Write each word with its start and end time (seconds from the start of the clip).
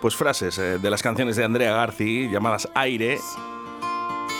pues 0.00 0.16
frases 0.16 0.58
eh, 0.58 0.78
de 0.78 0.90
las 0.90 1.02
canciones 1.02 1.36
de 1.36 1.44
Andrea 1.44 1.72
Garci 1.72 2.28
llamadas 2.28 2.68
Aire, 2.74 3.18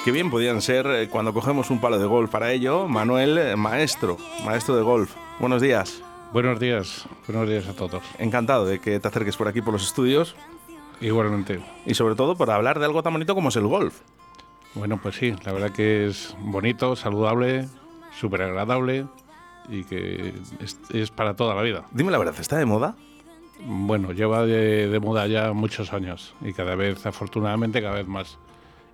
que 0.05 0.13
bien 0.13 0.31
podían 0.31 0.63
ser 0.63 0.87
eh, 0.87 1.09
cuando 1.09 1.33
cogemos 1.33 1.71
un 1.71 1.81
palo 1.81 1.99
de 1.99 2.07
golf. 2.07 2.31
Para 2.31 2.53
ello, 2.53 2.87
Manuel, 2.87 3.39
eh, 3.39 3.57
maestro, 3.57 4.17
maestro 4.45 4.77
de 4.77 4.83
golf. 4.83 5.15
Buenos 5.41 5.61
días. 5.61 6.03
Buenos 6.33 6.61
días, 6.61 7.07
buenos 7.27 7.49
días 7.49 7.67
a 7.69 7.73
todos. 7.75 8.03
Encantado 8.19 8.67
de 8.67 8.81
que 8.81 9.01
te 9.01 9.09
acerques 9.09 9.37
por 9.37 9.49
aquí 9.49 9.63
por 9.63 9.73
los 9.73 9.83
estudios. 9.83 10.37
Igualmente. 11.01 11.61
Y 11.87 11.95
sobre 11.95 12.17
todo 12.17 12.37
por 12.37 12.51
hablar 12.51 12.79
de 12.79 12.85
algo 12.85 13.03
tan 13.03 13.15
bonito 13.15 13.35
como 13.35 13.49
es 13.49 13.57
el 13.57 13.67
golf. 13.67 14.01
Bueno, 14.75 15.01
pues 15.03 15.17
sí, 15.17 15.35
la 15.45 15.53
verdad 15.53 15.71
que 15.71 16.07
es 16.07 16.37
bonito, 16.41 16.97
saludable, 16.97 17.67
súper 18.19 18.43
agradable 18.43 19.07
y 19.69 19.85
que 19.85 20.35
es, 20.61 20.79
es, 20.93 21.11
para 21.11 21.35
toda 21.35 21.55
la 21.55 21.63
vida. 21.63 21.85
Dime 21.93 22.11
la 22.13 22.19
verdad, 22.19 22.35
¿está 22.39 22.59
de 22.59 22.67
moda? 22.67 22.95
Bueno, 23.61 24.13
lleva 24.13 24.47
de, 24.47 24.89
de, 24.89 25.01
moda 25.01 25.27
ya 25.27 25.53
muchos 25.53 25.93
años 25.93 26.35
y 26.41 26.53
cada 26.53 26.77
vez, 26.77 27.05
afortunadamente, 27.07 27.83
cada 27.83 27.97
vez 27.97 28.07
más. 28.07 28.39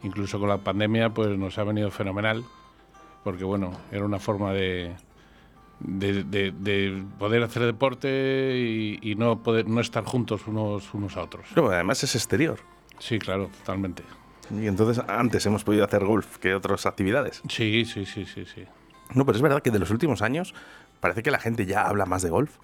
Incluso 0.02 0.38
con 0.38 0.48
la 0.48 0.58
pandemia, 0.58 1.10
pues 1.10 1.36
nos 1.38 1.58
ha 1.58 1.64
venido 1.64 1.90
fenomenal, 1.90 2.44
porque 3.22 3.44
bueno, 3.44 3.72
era 3.90 4.04
una 4.04 4.18
forma 4.18 4.52
de, 4.52 4.94
de, 5.80 6.22
de 6.24 7.04
poder 7.18 7.42
hacer 7.42 7.62
deporte 7.62 8.56
y, 8.56 8.98
y, 9.02 9.14
no 9.14 9.42
poder 9.42 9.68
no 9.68 9.80
estar 9.80 10.04
juntos 10.04 10.46
unos, 10.46 10.92
unos 10.94 11.16
a 11.16 11.22
otros. 11.22 11.46
Pero 11.54 11.70
además 11.70 12.02
es 12.04 12.14
exterior. 12.14 12.58
Sí, 12.98 13.18
claro, 13.18 13.48
totalmente. 13.58 14.02
Y 14.50 14.66
entonces 14.66 15.02
antes 15.08 15.44
hemos 15.46 15.64
podido 15.64 15.84
hacer 15.84 16.04
golf 16.04 16.38
que 16.38 16.54
otras 16.54 16.86
actividades. 16.86 17.42
Sí, 17.48 17.84
sí, 17.84 18.04
sí, 18.04 18.26
sí, 18.26 18.44
sí. 18.44 18.64
No, 19.14 19.24
pero 19.24 19.36
es 19.36 19.42
verdad 19.42 19.62
que 19.62 19.70
de 19.70 19.78
los 19.78 19.90
últimos 19.90 20.22
años 20.22 20.54
parece 21.00 21.22
que 21.22 21.30
la 21.30 21.38
gente 21.38 21.66
ya 21.66 21.86
habla 21.86 22.06
más 22.06 22.22
de 22.22 22.30
golf. 22.30 22.58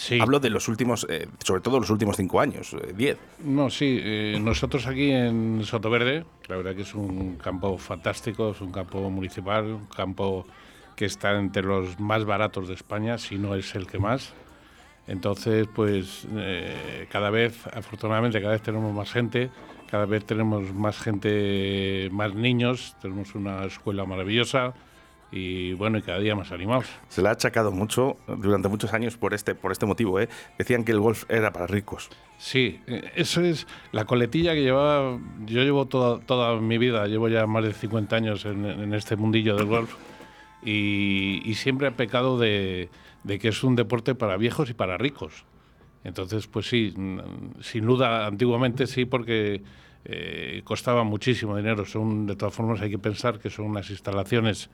Sí. 0.00 0.18
Hablo 0.18 0.40
de 0.40 0.48
los 0.48 0.66
últimos, 0.66 1.06
eh, 1.10 1.28
sobre 1.44 1.60
todo 1.60 1.78
los 1.78 1.90
últimos 1.90 2.16
cinco 2.16 2.40
años, 2.40 2.72
eh, 2.72 2.94
diez. 2.96 3.18
No, 3.44 3.68
sí. 3.68 4.00
Eh, 4.02 4.38
nosotros 4.40 4.86
aquí 4.86 5.10
en 5.10 5.62
Sotoverde, 5.62 6.24
la 6.48 6.56
verdad 6.56 6.74
que 6.74 6.82
es 6.82 6.94
un 6.94 7.36
campo 7.36 7.76
fantástico, 7.76 8.52
es 8.52 8.62
un 8.62 8.72
campo 8.72 9.10
municipal, 9.10 9.66
un 9.66 9.84
campo 9.84 10.46
que 10.96 11.04
está 11.04 11.38
entre 11.38 11.64
los 11.64 12.00
más 12.00 12.24
baratos 12.24 12.68
de 12.68 12.74
España, 12.74 13.18
si 13.18 13.36
no 13.36 13.54
es 13.54 13.74
el 13.74 13.86
que 13.86 13.98
más. 13.98 14.32
Entonces, 15.06 15.68
pues 15.74 16.26
cada 17.10 17.28
vez, 17.28 17.66
afortunadamente, 17.66 18.40
cada 18.40 18.52
vez 18.52 18.62
tenemos 18.62 18.94
más 18.94 19.12
gente, 19.12 19.50
cada 19.90 20.06
vez 20.06 20.24
tenemos 20.24 20.72
más 20.72 20.98
gente, 20.98 22.08
más 22.10 22.34
niños, 22.34 22.96
tenemos 23.02 23.34
una 23.34 23.66
escuela 23.66 24.06
maravillosa 24.06 24.72
y 25.32 25.74
bueno, 25.74 25.98
y 25.98 26.02
cada 26.02 26.18
día 26.18 26.34
más 26.34 26.52
animados. 26.52 26.86
Se 27.08 27.22
le 27.22 27.28
ha 27.28 27.32
achacado 27.32 27.72
mucho 27.72 28.16
durante 28.26 28.68
muchos 28.68 28.92
años 28.92 29.16
por 29.16 29.34
este, 29.34 29.54
por 29.54 29.72
este 29.72 29.86
motivo, 29.86 30.18
¿eh? 30.20 30.28
Decían 30.58 30.84
que 30.84 30.92
el 30.92 31.00
golf 31.00 31.24
era 31.28 31.52
para 31.52 31.66
ricos. 31.66 32.10
Sí, 32.38 32.80
eh, 32.86 33.12
eso 33.14 33.40
es 33.40 33.66
la 33.92 34.04
coletilla 34.04 34.54
que 34.54 34.62
llevaba, 34.62 35.18
yo 35.46 35.62
llevo 35.62 35.86
toda, 35.86 36.20
toda 36.20 36.60
mi 36.60 36.78
vida, 36.78 37.06
llevo 37.06 37.28
ya 37.28 37.46
más 37.46 37.64
de 37.64 37.72
50 37.72 38.16
años 38.16 38.44
en, 38.44 38.64
en 38.64 38.94
este 38.94 39.16
mundillo 39.16 39.56
del 39.56 39.66
golf 39.66 39.94
y, 40.62 41.42
y 41.44 41.54
siempre 41.54 41.88
he 41.88 41.92
pecado 41.92 42.38
de, 42.38 42.88
de 43.24 43.38
que 43.38 43.48
es 43.48 43.62
un 43.62 43.76
deporte 43.76 44.14
para 44.14 44.36
viejos 44.36 44.70
y 44.70 44.74
para 44.74 44.96
ricos. 44.96 45.44
Entonces, 46.04 46.46
pues 46.46 46.66
sí, 46.66 46.94
sin 47.60 47.86
duda, 47.86 48.26
antiguamente 48.26 48.86
sí, 48.86 49.04
porque 49.04 49.62
eh, 50.04 50.62
costaba 50.64 51.04
muchísimo 51.04 51.56
dinero. 51.56 51.84
Son, 51.84 52.26
de 52.26 52.36
todas 52.36 52.54
formas, 52.54 52.80
hay 52.80 52.90
que 52.90 52.98
pensar 52.98 53.38
que 53.38 53.50
son 53.50 53.66
unas 53.66 53.90
instalaciones 53.90 54.70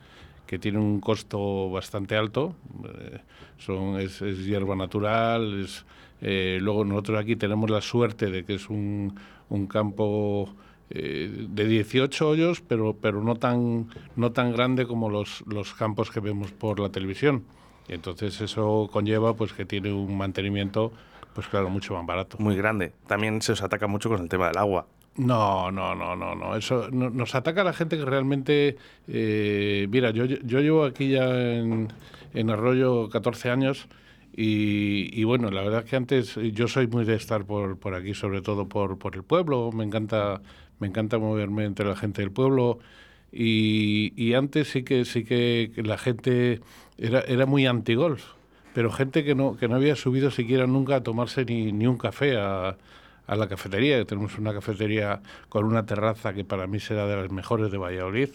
que 0.47 0.59
tienen 0.59 0.81
un 0.81 1.01
costo 1.01 1.71
bastante 1.71 2.17
alto. 2.17 2.55
Eh, 2.85 3.19
son, 3.59 4.01
es, 4.01 4.23
es, 4.23 4.45
hierba 4.45 4.77
natural. 4.77 5.63
Es, 5.65 5.85
eh, 6.21 6.59
luego 6.61 6.85
nosotros 6.85 7.21
aquí 7.21 7.37
tenemos 7.37 7.71
la 7.71 7.81
suerte 7.81 8.31
de 8.31 8.45
que 8.45 8.55
es 8.55 8.71
un, 8.71 9.19
un 9.49 9.67
campo 9.67 10.49
eh, 10.91 11.47
de 11.49 11.67
18 11.67 12.29
hoyos, 12.29 12.61
pero, 12.61 12.97
pero 13.01 13.23
no, 13.23 13.37
tan, 13.37 13.89
no 14.15 14.33
tan 14.33 14.53
grande 14.53 14.87
como 14.87 15.11
los, 15.11 15.43
los 15.47 15.75
campos 15.75 16.11
que 16.11 16.21
vemos 16.21 16.53
por 16.53 16.81
la 16.81 16.91
televisión. 16.91 17.45
Entonces 17.89 18.41
eso 18.41 18.89
conlleva 18.93 19.35
pues 19.35 19.53
que 19.53 19.65
tiene 19.65 19.93
un 19.93 20.17
mantenimiento 20.17 20.93
pues 21.35 21.49
claro, 21.49 21.69
mucho 21.69 21.93
más 21.93 22.07
barato. 22.07 22.39
Muy 22.41 22.57
grande. 22.57 22.93
También 23.07 23.43
se 23.43 23.53
os 23.53 23.63
ataca 23.63 23.87
mucho 23.87 24.09
con 24.09 24.23
el 24.23 24.29
tema 24.29 24.49
del 24.49 24.57
agua. 24.57 24.87
No, 25.19 25.71
no, 25.71 25.95
no, 25.95 26.15
no, 26.15 26.35
no. 26.35 26.57
Eso 26.57 26.91
no, 26.91 27.09
nos 27.09 27.35
ataca 27.35 27.63
a 27.63 27.65
la 27.65 27.73
gente 27.73 27.97
que 27.97 28.05
realmente. 28.05 28.77
Eh, 29.09 29.87
mira, 29.91 30.11
yo, 30.11 30.27
yo 30.27 30.61
llevo 30.61 30.85
aquí 30.85 31.11
ya 31.11 31.25
en, 31.55 31.89
en 32.35 32.51
Arroyo 32.51 33.09
14 33.09 33.51
años 33.51 33.89
y, 34.35 35.19
y, 35.19 35.25
bueno, 35.25 35.51
la 35.51 35.63
verdad 35.63 35.85
es 35.85 35.91
que 35.91 35.97
antes 35.97 36.35
yo 36.53 36.69
soy 36.69 36.87
muy 36.87 37.05
de 37.07 37.15
estar 37.15 37.47
por, 37.47 37.79
por 37.79 37.95
aquí, 37.95 38.13
sobre 38.13 38.43
todo 38.43 38.69
por, 38.69 38.99
por 38.99 39.15
el 39.17 39.25
pueblo. 39.25 39.73
Me 39.73 39.85
encanta, 39.85 40.43
me 40.81 40.87
encanta 40.89 41.19
moverme 41.19 41.65
entre 41.65 41.87
la 41.89 41.97
gente 41.97 42.21
del 42.21 42.31
pueblo. 42.33 42.79
Y, 43.33 44.13
y 44.17 44.35
antes 44.35 44.69
sí 44.69 44.83
que 44.85 45.05
sí 45.07 45.25
que 45.25 45.73
la 45.77 45.99
gente 45.99 46.61
era, 46.99 47.21
era 47.21 47.47
muy 47.47 47.67
anti-golf 47.67 48.25
pero 48.73 48.91
gente 48.93 49.25
que 49.25 49.35
no, 49.35 49.57
que 49.57 49.69
no 49.69 49.77
había 49.77 49.97
subido 49.97 50.31
siquiera 50.31 50.67
nunca 50.67 50.97
a 50.97 51.03
tomarse 51.03 51.47
ni, 51.47 51.73
ni 51.73 51.87
un 51.87 51.97
café 51.97 52.37
a, 52.37 52.77
a, 53.27 53.37
la 53.37 53.49
cafetería. 53.49 54.05
Tenemos 54.05 54.39
una 54.39 54.53
cafetería 54.53 55.21
con 55.49 55.65
una 55.65 55.87
terraza 55.87 56.33
que 56.33 56.45
para 56.45 56.67
mí 56.67 56.81
será 56.81 57.07
de 57.07 57.17
las 57.17 57.31
mejores 57.31 57.71
de 57.71 57.79
Valladolid. 57.79 58.31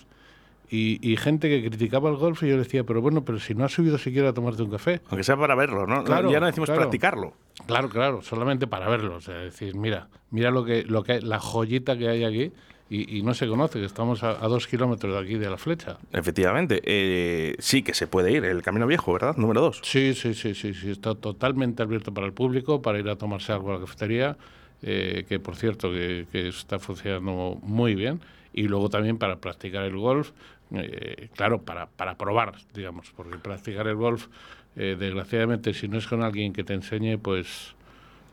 Y, 0.69 0.99
y, 1.01 1.17
gente 1.17 1.49
que 1.49 1.67
criticaba 1.67 2.09
el 2.09 2.15
golf 2.15 2.43
y 2.43 2.47
yo 2.47 2.53
le 2.53 2.63
decía, 2.63 2.85
pero 2.85 3.01
bueno, 3.01 3.25
pero 3.25 3.39
si 3.39 3.53
no 3.53 3.65
has 3.65 3.73
subido 3.73 3.97
siquiera 3.97 4.29
a 4.29 4.33
tomarte 4.33 4.63
un 4.63 4.71
café. 4.71 5.01
Aunque 5.09 5.25
sea 5.25 5.35
para 5.35 5.53
verlo, 5.53 5.85
¿no? 5.85 6.05
Claro, 6.05 6.31
ya 6.31 6.39
no 6.39 6.45
decimos 6.45 6.67
claro. 6.67 6.83
practicarlo. 6.83 7.33
Claro, 7.67 7.89
claro, 7.89 8.21
solamente 8.21 8.67
para 8.67 8.87
verlo. 8.87 9.17
O 9.17 9.21
sea, 9.21 9.35
decir, 9.35 9.75
mira, 9.75 10.07
mira 10.29 10.49
lo 10.49 10.63
que, 10.63 10.83
lo 10.83 11.03
que 11.03 11.19
la 11.19 11.39
joyita 11.39 11.97
que 11.97 12.07
hay 12.07 12.23
aquí. 12.23 12.53
Y, 12.89 13.19
y, 13.19 13.21
no 13.21 13.33
se 13.33 13.47
conoce, 13.47 13.79
que 13.79 13.85
estamos 13.85 14.21
a, 14.21 14.31
a, 14.31 14.47
dos 14.49 14.67
kilómetros 14.67 15.13
de 15.13 15.19
aquí 15.19 15.37
de 15.37 15.49
la 15.49 15.57
flecha. 15.57 15.97
Efectivamente, 16.11 16.81
eh, 16.83 17.55
sí 17.57 17.83
que 17.83 17.93
se 17.93 18.05
puede 18.05 18.33
ir, 18.33 18.43
el 18.43 18.61
Camino 18.61 18.85
Viejo, 18.85 19.13
¿verdad? 19.13 19.37
Número 19.37 19.61
dos. 19.61 19.79
Sí, 19.81 20.13
sí, 20.13 20.33
sí, 20.33 20.53
sí, 20.53 20.73
sí, 20.73 20.91
está 20.91 21.15
totalmente 21.15 21.83
abierto 21.83 22.13
para 22.13 22.27
el 22.27 22.33
público, 22.33 22.81
para 22.81 22.99
ir 22.99 23.07
a 23.07 23.15
tomarse 23.15 23.53
algo 23.53 23.71
a 23.71 23.75
la 23.75 23.79
cafetería, 23.79 24.35
eh, 24.81 25.25
que 25.27 25.39
por 25.39 25.55
cierto 25.55 25.91
que, 25.91 26.27
está 26.33 26.79
funcionando 26.79 27.59
muy 27.61 27.95
bien, 27.95 28.19
y 28.53 28.63
luego 28.63 28.89
también 28.89 29.17
para 29.17 29.37
practicar 29.37 29.83
el 29.83 29.97
golf, 29.97 30.31
eh, 30.73 31.29
claro, 31.35 31.61
para, 31.61 31.87
para 31.87 32.17
probar, 32.17 32.53
digamos, 32.73 33.11
porque 33.15 33.37
practicar 33.37 33.87
el 33.87 33.95
golf, 33.95 34.27
eh, 34.75 34.95
desgraciadamente, 34.97 35.73
si 35.73 35.87
no 35.87 35.97
es 35.97 36.07
con 36.07 36.23
alguien 36.23 36.53
que 36.53 36.63
te 36.63 36.73
enseñe, 36.73 37.17
pues 37.17 37.75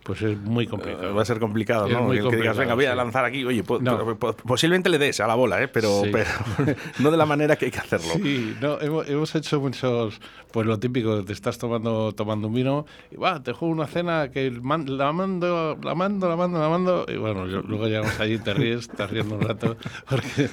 pues 0.08 0.22
es 0.22 0.38
muy 0.38 0.66
complicado. 0.66 1.12
Uh, 1.12 1.14
va 1.14 1.20
a 1.20 1.24
ser 1.26 1.38
complicado, 1.38 1.86
es 1.86 1.92
¿no? 1.92 2.04
Muy 2.04 2.16
que, 2.16 2.22
complicado, 2.22 2.42
digas, 2.42 2.56
venga, 2.56 2.74
voy 2.74 2.86
a 2.86 2.94
lanzar 2.94 3.26
aquí. 3.26 3.44
Oye, 3.44 3.62
po 3.62 3.78
no. 3.78 4.16
po 4.16 4.32
posiblemente 4.32 4.88
le 4.88 4.96
des 4.96 5.20
a 5.20 5.26
la 5.26 5.34
bola, 5.34 5.62
¿eh? 5.62 5.68
pero, 5.68 6.00
sí. 6.02 6.10
pero 6.10 6.30
no 7.00 7.10
de 7.10 7.16
la 7.18 7.26
manera 7.26 7.56
que 7.56 7.66
hay 7.66 7.70
que 7.70 7.78
hacerlo. 7.78 8.14
Sí, 8.14 8.56
no, 8.58 8.80
hemos, 8.80 9.06
hemos, 9.06 9.34
hecho 9.34 9.60
muchos, 9.60 10.18
pues 10.50 10.66
lo 10.66 10.78
típico, 10.78 11.22
te 11.26 11.34
estás 11.34 11.58
tomando, 11.58 12.12
tomando 12.12 12.48
un 12.48 12.54
vino 12.54 12.86
y 13.10 13.16
va, 13.16 13.42
te 13.42 13.52
juego 13.52 13.70
una 13.70 13.86
cena 13.86 14.30
que 14.30 14.50
man, 14.50 14.86
la 14.96 15.12
mando, 15.12 15.76
la 15.82 15.94
mando, 15.94 16.26
la 16.26 16.36
mando, 16.36 16.58
la 16.58 16.68
mando. 16.70 17.04
Y 17.06 17.18
bueno, 17.18 17.46
yo, 17.46 17.60
luego 17.60 17.86
llegamos 17.86 18.18
allí, 18.18 18.38
te 18.38 18.54
ríes, 18.54 18.88
te 18.88 19.06
riendo 19.06 19.34
un 19.34 19.42
rato, 19.42 19.76
porque 20.08 20.48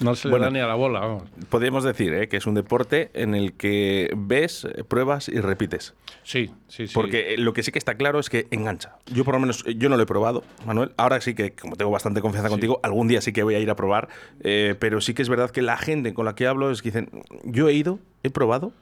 no 0.00 0.16
se 0.16 0.28
bueno, 0.28 0.44
le 0.44 0.50
da 0.50 0.58
ni 0.58 0.60
a 0.60 0.66
la 0.66 0.74
bola. 0.74 1.00
Vamos. 1.00 1.22
Podríamos 1.48 1.82
decir 1.82 2.12
¿eh? 2.12 2.28
que 2.28 2.36
es 2.36 2.46
un 2.46 2.52
deporte 2.52 3.10
en 3.14 3.34
el 3.34 3.54
que 3.54 4.12
ves, 4.14 4.68
pruebas 4.86 5.30
y 5.30 5.40
repites. 5.40 5.94
Sí, 6.24 6.50
sí, 6.66 6.88
sí. 6.88 6.92
Porque 6.92 7.36
lo 7.38 7.54
que 7.54 7.62
sí 7.62 7.72
que 7.72 7.78
está 7.78 7.94
claro 7.94 8.18
es 8.18 8.28
que 8.28 8.48
engancha. 8.50 8.97
Yo 9.12 9.24
por 9.24 9.34
lo 9.34 9.40
menos 9.40 9.64
yo 9.64 9.88
no 9.88 9.96
lo 9.96 10.02
he 10.02 10.06
probado, 10.06 10.44
Manuel. 10.66 10.92
Ahora 10.96 11.20
sí 11.20 11.34
que, 11.34 11.52
como 11.52 11.76
tengo 11.76 11.90
bastante 11.90 12.20
confianza 12.20 12.48
sí. 12.48 12.52
contigo, 12.52 12.80
algún 12.82 13.08
día 13.08 13.20
sí 13.20 13.32
que 13.32 13.42
voy 13.42 13.54
a 13.54 13.58
ir 13.58 13.70
a 13.70 13.76
probar. 13.76 14.08
Eh, 14.40 14.74
pero 14.78 15.00
sí 15.00 15.14
que 15.14 15.22
es 15.22 15.28
verdad 15.28 15.50
que 15.50 15.62
la 15.62 15.76
gente 15.76 16.14
con 16.14 16.24
la 16.24 16.34
que 16.34 16.46
hablo 16.46 16.70
es 16.70 16.82
que 16.82 16.90
dicen, 16.90 17.10
yo 17.44 17.68
he 17.68 17.74
ido, 17.74 18.00
he 18.22 18.30
probado 18.30 18.72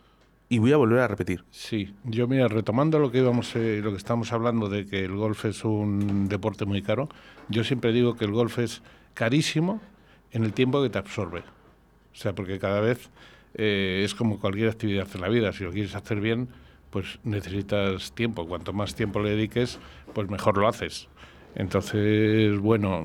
y 0.48 0.58
voy 0.58 0.72
a 0.72 0.76
volver 0.76 1.00
a 1.00 1.08
repetir. 1.08 1.44
Sí, 1.50 1.94
yo 2.04 2.28
mira, 2.28 2.48
retomando 2.48 2.98
lo 2.98 3.10
que 3.10 3.18
íbamos, 3.18 3.54
eh, 3.56 3.80
lo 3.82 3.90
que 3.90 3.96
estamos 3.96 4.32
hablando 4.32 4.68
de 4.68 4.86
que 4.86 5.04
el 5.04 5.14
golf 5.16 5.44
es 5.44 5.64
un 5.64 6.28
deporte 6.28 6.64
muy 6.64 6.82
caro, 6.82 7.08
yo 7.48 7.64
siempre 7.64 7.92
digo 7.92 8.16
que 8.16 8.24
el 8.24 8.32
golf 8.32 8.58
es 8.58 8.82
carísimo 9.14 9.80
en 10.32 10.44
el 10.44 10.52
tiempo 10.52 10.82
que 10.82 10.90
te 10.90 10.98
absorbe. 10.98 11.40
O 12.12 12.18
sea, 12.18 12.34
porque 12.34 12.58
cada 12.58 12.80
vez 12.80 13.10
eh, 13.54 14.02
es 14.04 14.14
como 14.14 14.38
cualquier 14.38 14.68
actividad 14.68 15.08
en 15.14 15.20
la 15.20 15.28
vida, 15.28 15.52
si 15.52 15.64
lo 15.64 15.72
quieres 15.72 15.94
hacer 15.94 16.20
bien, 16.20 16.48
pues 16.90 17.18
necesitas 17.24 18.12
tiempo. 18.12 18.46
Cuanto 18.46 18.72
más 18.72 18.94
tiempo 18.94 19.20
le 19.20 19.30
dediques, 19.30 19.78
pues 20.14 20.28
mejor 20.28 20.58
lo 20.58 20.68
haces. 20.68 21.08
Entonces, 21.54 22.58
bueno, 22.58 23.02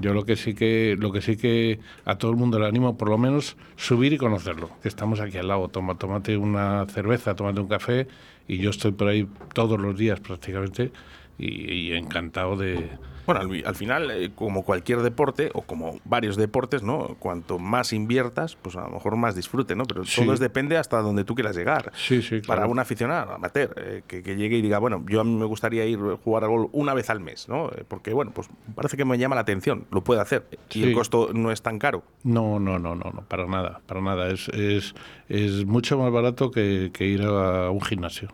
yo 0.00 0.12
lo 0.12 0.24
que 0.24 0.36
sí 0.36 0.54
que 0.54 0.96
lo 0.98 1.12
que 1.12 1.22
sí 1.22 1.36
que 1.36 1.80
a 2.04 2.16
todo 2.16 2.30
el 2.30 2.36
mundo 2.36 2.58
le 2.58 2.66
animo 2.66 2.98
por 2.98 3.08
lo 3.08 3.16
menos 3.16 3.56
subir 3.76 4.12
y 4.12 4.18
conocerlo. 4.18 4.70
Estamos 4.84 5.18
aquí 5.20 5.38
al 5.38 5.48
lado, 5.48 5.68
toma, 5.68 5.96
tómate 5.96 6.36
una 6.36 6.84
cerveza, 6.86 7.34
tómate 7.34 7.60
un 7.60 7.68
café 7.68 8.06
y 8.46 8.58
yo 8.58 8.70
estoy 8.70 8.92
por 8.92 9.08
ahí 9.08 9.26
todos 9.54 9.80
los 9.80 9.96
días 9.96 10.20
prácticamente 10.20 10.92
y, 11.40 11.72
y 11.72 11.92
encantado 11.92 12.56
de, 12.56 12.88
Bueno, 13.26 13.40
al, 13.42 13.62
al 13.64 13.74
final, 13.76 14.10
eh, 14.10 14.30
como 14.34 14.64
cualquier 14.64 15.00
deporte, 15.00 15.50
o 15.54 15.62
como 15.62 15.98
varios 16.04 16.36
deportes, 16.36 16.82
¿no? 16.82 17.16
Cuanto 17.18 17.58
más 17.58 17.92
inviertas, 17.92 18.56
pues 18.56 18.74
a 18.76 18.82
lo 18.82 18.90
mejor 18.90 19.16
más 19.16 19.34
disfrute, 19.36 19.76
¿no? 19.76 19.84
Pero 19.84 20.04
Sí. 20.04 20.24
todo 20.24 20.36
depende 20.36 20.76
hasta 20.76 21.00
donde 21.00 21.22
tú 21.24 21.34
quieras 21.34 21.54
llegar. 21.56 21.92
Sí, 21.94 22.22
sí, 22.22 22.40
Para 22.40 22.66
un 22.66 22.78
aficionado, 22.78 23.32
amateur, 23.32 23.72
eh, 23.76 24.02
que, 24.06 24.22
que 24.22 24.34
llegue 24.36 24.56
y 24.56 24.62
diga, 24.62 24.78
bueno, 24.78 25.04
yo 25.08 25.20
a 25.20 25.24
mí 25.24 25.34
me 25.34 25.44
gustaría 25.44 25.84
ir 25.86 25.98
a 25.98 26.16
jugar 26.16 26.44
al 26.44 26.50
golf 26.50 26.70
una 26.72 26.92
vez 26.94 27.08
al 27.10 27.20
mes, 27.20 27.48
¿no? 27.48 27.68
Eh, 27.68 27.84
Porque, 27.86 28.12
bueno, 28.12 28.32
pues 28.34 28.48
parece 28.74 28.96
que 28.96 29.04
me 29.04 29.16
llama 29.16 29.34
la 29.36 29.42
atención, 29.42 29.86
lo 29.92 30.02
puede 30.02 30.20
hacer. 30.20 30.46
Y 30.74 30.82
el 30.82 30.94
costo 30.94 31.30
no 31.32 31.50
es 31.52 31.62
tan 31.62 31.78
caro. 31.78 32.02
No, 32.24 32.58
no, 32.58 32.78
no, 32.78 32.94
no, 32.96 33.10
no, 33.14 33.22
para 33.28 33.46
nada, 33.46 33.80
para 33.86 34.00
nada. 34.00 34.28
Es, 34.28 34.48
es, 34.48 34.94
es 35.28 35.64
mucho 35.66 35.98
más 35.98 36.10
barato 36.12 36.50
que, 36.50 36.90
que 36.92 37.06
ir 37.06 37.22
a 37.22 37.70
un 37.70 37.80
gimnasio. 37.80 38.28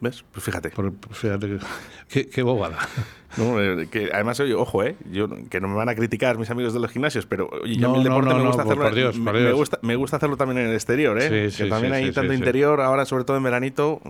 ¿Ves? 0.00 0.24
Pues 0.32 0.44
fíjate. 0.44 0.70
Por- 0.70 0.92
fíjate 1.12 1.46
que- 1.48 1.58
qué, 2.08 2.28
qué 2.28 2.42
bobada. 2.42 2.78
No, 3.36 3.56
que 3.90 4.10
además, 4.12 4.40
oye, 4.40 4.54
ojo, 4.54 4.82
eh, 4.82 4.96
yo, 5.10 5.28
que 5.48 5.60
no 5.60 5.68
me 5.68 5.74
van 5.74 5.88
a 5.88 5.94
criticar 5.94 6.38
mis 6.38 6.50
amigos 6.50 6.74
de 6.74 6.80
los 6.80 6.90
gimnasios, 6.90 7.26
pero 7.26 7.48
oye, 7.62 7.76
yo 7.76 7.88
a 7.88 7.92
No, 7.92 7.96
el 7.98 8.04
no, 8.04 8.10
deporte 8.10 8.30
no, 8.30 8.38
me 8.38 8.46
gusta 8.46 8.62
hacerlo. 8.62 8.82
por 8.82 8.94
Dios, 8.94 9.18
me, 9.18 9.52
gusta, 9.52 9.78
me 9.82 9.96
gusta 9.96 10.16
hacerlo 10.16 10.36
también 10.36 10.58
en 10.58 10.66
el 10.68 10.74
exterior, 10.74 11.16
¿eh? 11.18 11.50
Sí, 11.50 11.58
que 11.58 11.64
sí, 11.64 11.68
también 11.70 11.94
sí, 11.94 12.00
hay 12.00 12.12
tanto 12.12 12.32
interior, 12.32 12.80
ahora 12.80 13.04
sobre 13.04 13.24
todo 13.24 13.36
en 13.36 13.42
veranito, 13.42 14.00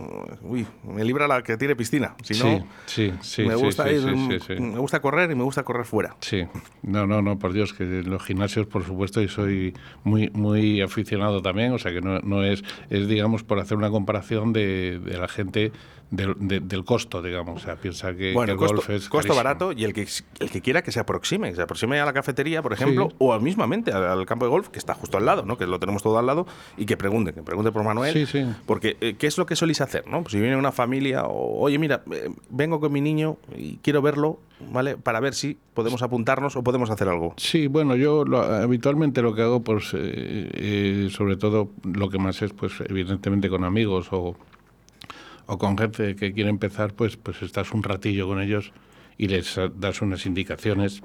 uy, 0.43 0.67
me 0.85 1.05
libra 1.05 1.29
la 1.29 1.43
que 1.43 1.57
tiene 1.57 1.77
piscina. 1.77 2.15
Si 2.23 2.43
no, 2.43 2.67
sí, 2.87 3.13
sí, 3.21 3.45
me 3.45 3.55
gusta 3.55 3.85
sí, 3.85 3.95
ir, 3.95 4.01
sí, 4.01 4.39
sí, 4.41 4.55
sí. 4.57 4.63
me 4.63 4.79
gusta 4.79 5.01
correr 5.01 5.31
y 5.31 5.35
me 5.35 5.45
gusta 5.45 5.63
correr 5.65 5.85
fuera. 5.85 6.17
Sí, 6.21 6.45
no, 6.83 7.07
no, 7.07 7.21
no, 7.21 7.39
por 7.39 7.53
Dios, 7.53 7.75
que 7.75 7.85
en 7.85 8.09
los 8.11 8.23
gimnasios, 8.25 8.67
por 8.67 8.85
supuesto, 8.85 9.21
y 9.21 9.29
soy 9.29 9.75
muy, 10.05 10.31
muy 10.31 10.81
aficionado 10.81 11.43
también, 11.43 11.73
o 11.73 11.79
sea 11.79 11.93
que 11.93 12.01
no, 12.01 12.21
no 12.21 12.43
es, 12.43 12.63
es, 12.89 13.07
digamos, 13.07 13.43
por 13.43 13.59
hacer 13.59 13.77
una 13.77 13.91
comparación 13.91 14.53
de, 14.53 14.99
de 14.99 15.19
la 15.19 15.29
gente 15.29 15.73
del, 16.11 16.35
de- 16.39 16.61
del 16.61 16.85
costo, 16.85 17.23
digamos, 17.23 17.63
o 17.63 17.65
sea, 17.65 17.77
piensa 17.77 18.11
que, 18.13 18.19
que 18.31 18.33
Bueno, 18.35 18.53
el 18.53 18.59
costo, 18.59 18.77
golf 18.77 18.91
es 18.91 19.09
costo 19.09 19.29
carísimo. 19.29 19.37
barato 19.37 19.73
y 19.73 19.85
el 19.85 19.93
que, 19.93 20.07
el 20.41 20.51
que 20.51 20.61
quiera 20.61 20.83
que 20.83 20.91
se 20.93 20.99
aproxime, 21.01 21.51
que 21.51 21.57
se 21.57 21.63
aproxime 21.63 22.01
a 22.01 22.05
la 22.05 22.13
cafetería, 22.13 22.63
por 22.63 22.73
ejemplo, 22.73 23.09
Sí. 23.11 23.17
o 23.19 23.39
mismamente 23.41 23.93
al, 23.93 24.05
al 24.05 24.27
campo 24.27 24.45
de 24.45 24.51
golf, 24.51 24.69
que 24.69 24.79
está 24.79 24.95
justo 24.95 25.19
al 25.19 25.25
lado, 25.27 25.45
¿no? 25.45 25.57
que 25.57 25.67
lo 25.67 25.79
tenemos 25.79 26.03
todo 26.03 26.19
al 26.19 26.27
lado, 26.27 26.47
y 26.77 26.87
que 26.87 26.97
pregunte, 26.97 27.33
que 27.33 27.43
pregunte 27.43 27.71
por 27.73 27.85
Manuel. 27.85 28.13
Sí, 28.13 28.27
sí. 28.27 28.45
Porque, 28.67 28.97
eh, 29.01 29.15
¿qué 29.19 29.27
es 29.29 29.39
lo 29.39 29.47
que 29.47 29.55
soléis 29.57 29.81
hacer? 29.81 30.07
¿no? 30.09 30.23
Pues 30.23 30.33
si 30.33 30.41
viene 30.41 30.57
una 30.57 30.73
familia, 30.73 31.25
o, 31.25 31.61
oye, 31.61 31.79
mira, 31.79 32.03
eh, 32.13 32.29
vengo 32.51 32.81
con 32.81 32.93
mi 32.93 33.01
niño 33.01 33.37
y 33.57 33.77
quiero 33.77 34.03
verlo, 34.03 34.41
¿vale? 34.73 34.97
Para 34.97 35.21
ver 35.21 35.35
si 35.35 35.57
podemos 35.75 36.03
apuntarnos 36.03 36.57
o 36.57 36.63
podemos 36.65 36.91
hacer 36.91 37.09
algo. 37.09 37.35
Sí, 37.37 37.69
bueno, 37.69 37.95
yo 37.97 38.25
lo- 38.25 38.43
habitualmente 38.43 39.23
lo 39.23 39.35
que 39.35 39.43
hago, 39.43 39.63
pues, 39.63 39.95
eh, 39.95 40.51
eh, 40.53 41.09
sobre 41.13 41.37
todo 41.37 41.71
lo 41.85 42.11
que 42.11 42.19
más 42.19 42.43
es, 42.43 42.53
pues, 42.53 42.73
evidentemente 42.89 43.49
con 43.49 43.65
amigos 43.65 44.09
o, 44.11 44.37
o 45.51 45.59
con 45.59 45.77
gente 45.77 46.15
que 46.15 46.33
quiere 46.33 46.49
empezar, 46.49 46.95
pues, 46.95 47.17
pues 47.17 47.43
estás 47.43 47.73
un 47.73 47.83
ratillo 47.83 48.29
con 48.29 48.41
ellos 48.41 48.71
y 49.19 49.27
les 49.27 49.59
das 49.75 50.01
unas 50.01 50.25
indicaciones, 50.25 51.03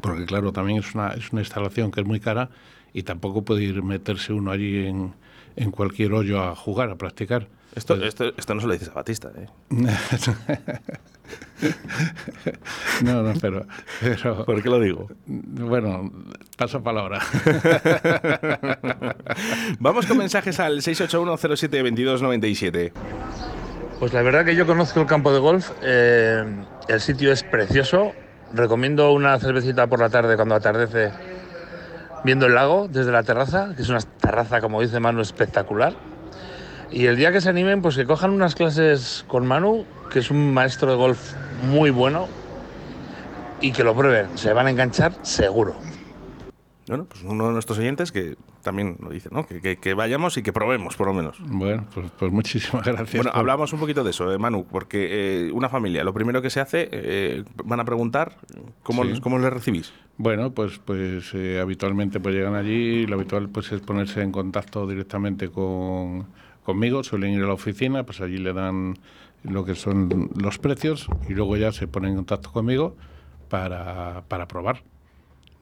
porque 0.00 0.26
claro, 0.26 0.52
también 0.52 0.78
es 0.78 0.94
una, 0.94 1.08
es 1.08 1.32
una 1.32 1.42
instalación 1.42 1.90
que 1.90 2.00
es 2.00 2.06
muy 2.06 2.20
cara 2.20 2.50
y 2.92 3.02
tampoco 3.02 3.42
puede 3.42 3.64
ir 3.64 3.82
meterse 3.82 4.32
uno 4.32 4.52
allí 4.52 4.86
en, 4.86 5.12
en 5.56 5.72
cualquier 5.72 6.12
hoyo 6.12 6.40
a 6.40 6.54
jugar, 6.54 6.90
a 6.90 6.94
practicar. 6.94 7.48
Esto, 7.74 7.96
esto, 7.96 8.32
esto 8.36 8.54
no 8.54 8.60
se 8.60 8.68
lo 8.68 8.74
dices 8.74 8.90
a 8.90 8.94
Batista, 8.94 9.32
¿eh? 9.36 9.48
No, 13.02 13.22
no, 13.22 13.32
pero, 13.40 13.66
pero 14.00 14.44
¿Por 14.46 14.62
qué 14.62 14.68
lo 14.68 14.78
digo? 14.78 15.08
bueno, 15.26 16.12
paso 16.56 16.80
palabra. 16.82 17.20
Vamos 19.80 20.06
con 20.06 20.18
mensajes 20.18 20.60
al 20.60 20.82
681072297. 20.82 22.92
Pues 23.98 24.12
la 24.12 24.22
verdad 24.22 24.44
que 24.44 24.56
yo 24.56 24.66
conozco 24.66 25.00
el 25.00 25.06
campo 25.06 25.32
de 25.32 25.38
golf, 25.38 25.70
eh, 25.82 26.44
el 26.88 27.00
sitio 27.00 27.32
es 27.32 27.42
precioso, 27.42 28.12
recomiendo 28.52 29.12
una 29.12 29.38
cervecita 29.38 29.86
por 29.86 30.00
la 30.00 30.10
tarde 30.10 30.36
cuando 30.36 30.56
atardece 30.56 31.10
viendo 32.24 32.46
el 32.46 32.54
lago 32.54 32.88
desde 32.88 33.12
la 33.12 33.22
terraza, 33.22 33.72
que 33.76 33.82
es 33.82 33.88
una 33.88 34.00
terraza, 34.00 34.60
como 34.60 34.80
dice 34.80 34.98
Manu, 34.98 35.20
espectacular. 35.20 35.94
Y 36.90 37.06
el 37.06 37.16
día 37.16 37.32
que 37.32 37.40
se 37.40 37.48
animen, 37.48 37.82
pues 37.82 37.96
que 37.96 38.04
cojan 38.04 38.30
unas 38.30 38.54
clases 38.54 39.24
con 39.28 39.46
Manu, 39.46 39.84
que 40.10 40.18
es 40.18 40.30
un 40.30 40.52
maestro 40.52 40.90
de 40.90 40.96
golf 40.96 41.32
muy 41.62 41.90
bueno, 41.90 42.28
y 43.60 43.72
que 43.72 43.84
lo 43.84 43.94
prueben, 43.94 44.36
se 44.36 44.52
van 44.52 44.66
a 44.66 44.70
enganchar 44.70 45.12
seguro. 45.22 45.76
Bueno, 46.86 47.06
pues 47.06 47.22
uno 47.24 47.46
de 47.46 47.52
nuestros 47.54 47.78
oyentes 47.78 48.12
que 48.12 48.36
también 48.62 48.98
lo 49.00 49.08
dice, 49.10 49.30
¿no? 49.32 49.46
Que, 49.46 49.60
que- 49.62 49.76
que 49.78 49.94
vayamos 49.94 50.36
y 50.36 50.42
que 50.42 50.52
probemos, 50.52 50.96
por 50.96 51.06
lo 51.06 51.14
menos. 51.14 51.38
Bueno, 51.40 51.86
pues, 51.94 52.10
pues 52.18 52.30
muchísimas 52.30 52.84
gracias. 52.84 53.14
Bueno, 53.14 53.30
por- 53.30 53.38
hablamos 53.40 53.72
un 53.72 53.80
poquito 53.80 54.04
de 54.04 54.10
eso, 54.10 54.30
eh, 54.32 54.38
Manu, 54.38 54.66
porque 54.70 55.46
eh, 55.48 55.52
una 55.52 55.68
familia, 55.70 56.04
lo 56.04 56.12
primero 56.12 56.42
que 56.42 56.50
se 56.50 56.60
hace, 56.60 56.88
eh, 56.92 57.44
van 57.64 57.80
a 57.80 57.84
preguntar 57.86 58.36
cómo, 58.82 59.02
Sí. 59.02 59.10
les- 59.10 59.20
cómo 59.20 59.38
les 59.38 59.50
recibís. 59.52 59.92
Bueno, 60.18 60.52
pues, 60.52 60.78
pues 60.78 61.32
eh, 61.34 61.58
habitualmente 61.60 62.20
pues 62.20 62.34
llegan 62.34 62.54
allí, 62.54 63.06
lo 63.06 63.16
habitual 63.16 63.48
pues 63.48 63.72
es 63.72 63.80
ponerse 63.80 64.20
en 64.22 64.30
contacto 64.30 64.86
directamente 64.86 65.48
con, 65.48 66.26
conmigo, 66.62 67.02
suelen 67.02 67.32
ir 67.32 67.42
a 67.42 67.46
la 67.46 67.54
oficina, 67.54 68.04
pues 68.04 68.20
allí 68.20 68.36
le 68.38 68.52
dan 68.52 68.94
lo 69.42 69.64
que 69.64 69.74
son 69.74 70.30
los 70.40 70.58
precios 70.58 71.08
y 71.28 71.32
luego 71.34 71.56
ya 71.56 71.72
se 71.72 71.88
ponen 71.88 72.10
en 72.10 72.16
contacto 72.16 72.52
conmigo 72.52 72.94
para, 73.48 74.22
para 74.28 74.46
probar. 74.48 74.82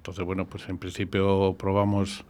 Entonces, 0.02 0.24
bueno, 0.24 0.46
pues 0.46 0.68
en 0.68 0.78
principio 0.78 1.54
probamos... 1.56 2.24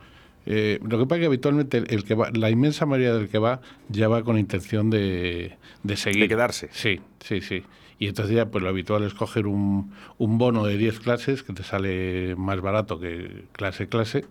eh, 0.44 0.78
lo 0.86 0.98
que 0.98 1.04
pasa 1.06 1.16
es 1.16 1.20
que 1.20 1.26
habitualmente 1.26 1.78
el, 1.78 1.86
el 1.88 2.04
que 2.04 2.14
va, 2.14 2.30
la 2.34 2.50
inmensa 2.50 2.84
mayoría 2.84 3.14
del 3.14 3.28
que 3.30 3.38
va 3.38 3.62
ya 3.88 4.08
va 4.08 4.22
con 4.22 4.36
intención 4.38 4.90
de, 4.90 5.56
de 5.82 5.96
seguir. 5.96 6.20
De 6.22 6.28
quedarse. 6.28 6.68
Sí, 6.72 7.00
sí, 7.20 7.40
sí. 7.40 7.62
Y 7.98 8.08
entonces 8.08 8.34
ya 8.36 8.50
pues 8.50 8.62
lo 8.62 8.68
habitual 8.68 9.04
es 9.04 9.14
coger 9.14 9.46
un, 9.46 9.92
un 10.18 10.36
bono 10.36 10.64
de 10.66 10.76
10 10.76 11.00
clases 11.00 11.42
que 11.42 11.54
te 11.54 11.62
sale 11.62 12.34
más 12.36 12.60
barato 12.60 13.00
que 13.00 13.44
clase 13.52 13.88
clase 13.88 14.26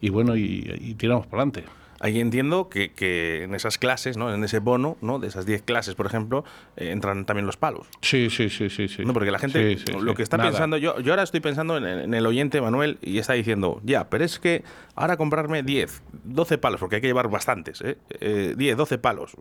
y 0.00 0.10
bueno, 0.10 0.34
y, 0.36 0.68
y 0.80 0.94
tiramos 0.94 1.26
para 1.26 1.42
adelante. 1.44 1.64
Ahí 2.02 2.20
entiendo 2.20 2.68
que, 2.68 2.90
que 2.92 3.44
en 3.44 3.54
esas 3.54 3.78
clases, 3.78 4.16
¿no? 4.16 4.34
en 4.34 4.42
ese 4.44 4.58
bono, 4.58 4.96
¿no? 5.00 5.18
de 5.20 5.28
esas 5.28 5.46
10 5.46 5.62
clases, 5.62 5.94
por 5.94 6.06
ejemplo, 6.06 6.44
eh, 6.76 6.90
entran 6.90 7.24
también 7.24 7.46
los 7.46 7.56
palos. 7.56 7.86
Sí, 8.00 8.28
sí, 8.28 8.50
sí, 8.50 8.68
sí, 8.68 8.88
sí. 8.88 9.04
No, 9.04 9.12
porque 9.14 9.30
la 9.30 9.38
gente, 9.38 9.76
Sí, 9.78 9.84
sí, 9.86 9.92
lo 10.00 10.14
que 10.14 10.22
está 10.22 10.36
Nada. 10.36 10.50
pensando, 10.50 10.76
yo, 10.76 10.98
yo 11.00 11.12
ahora 11.12 11.22
estoy 11.22 11.40
pensando 11.40 11.76
en, 11.76 11.86
en 11.86 12.12
el 12.12 12.26
oyente 12.26 12.60
Manuel 12.60 12.98
y 13.02 13.18
está 13.18 13.34
diciendo, 13.34 13.80
ya, 13.84 14.10
pero 14.10 14.24
es 14.24 14.38
que 14.40 14.64
ahora 14.96 15.16
comprarme 15.16 15.62
10, 15.62 16.02
12 16.24 16.58
palos, 16.58 16.80
porque 16.80 16.96
hay 16.96 17.00
que 17.02 17.06
llevar 17.08 17.28
bastantes, 17.30 17.80
¿eh? 17.82 17.96
Eh, 18.20 18.54
10, 18.56 18.76
12 18.76 18.98
palos, 18.98 19.32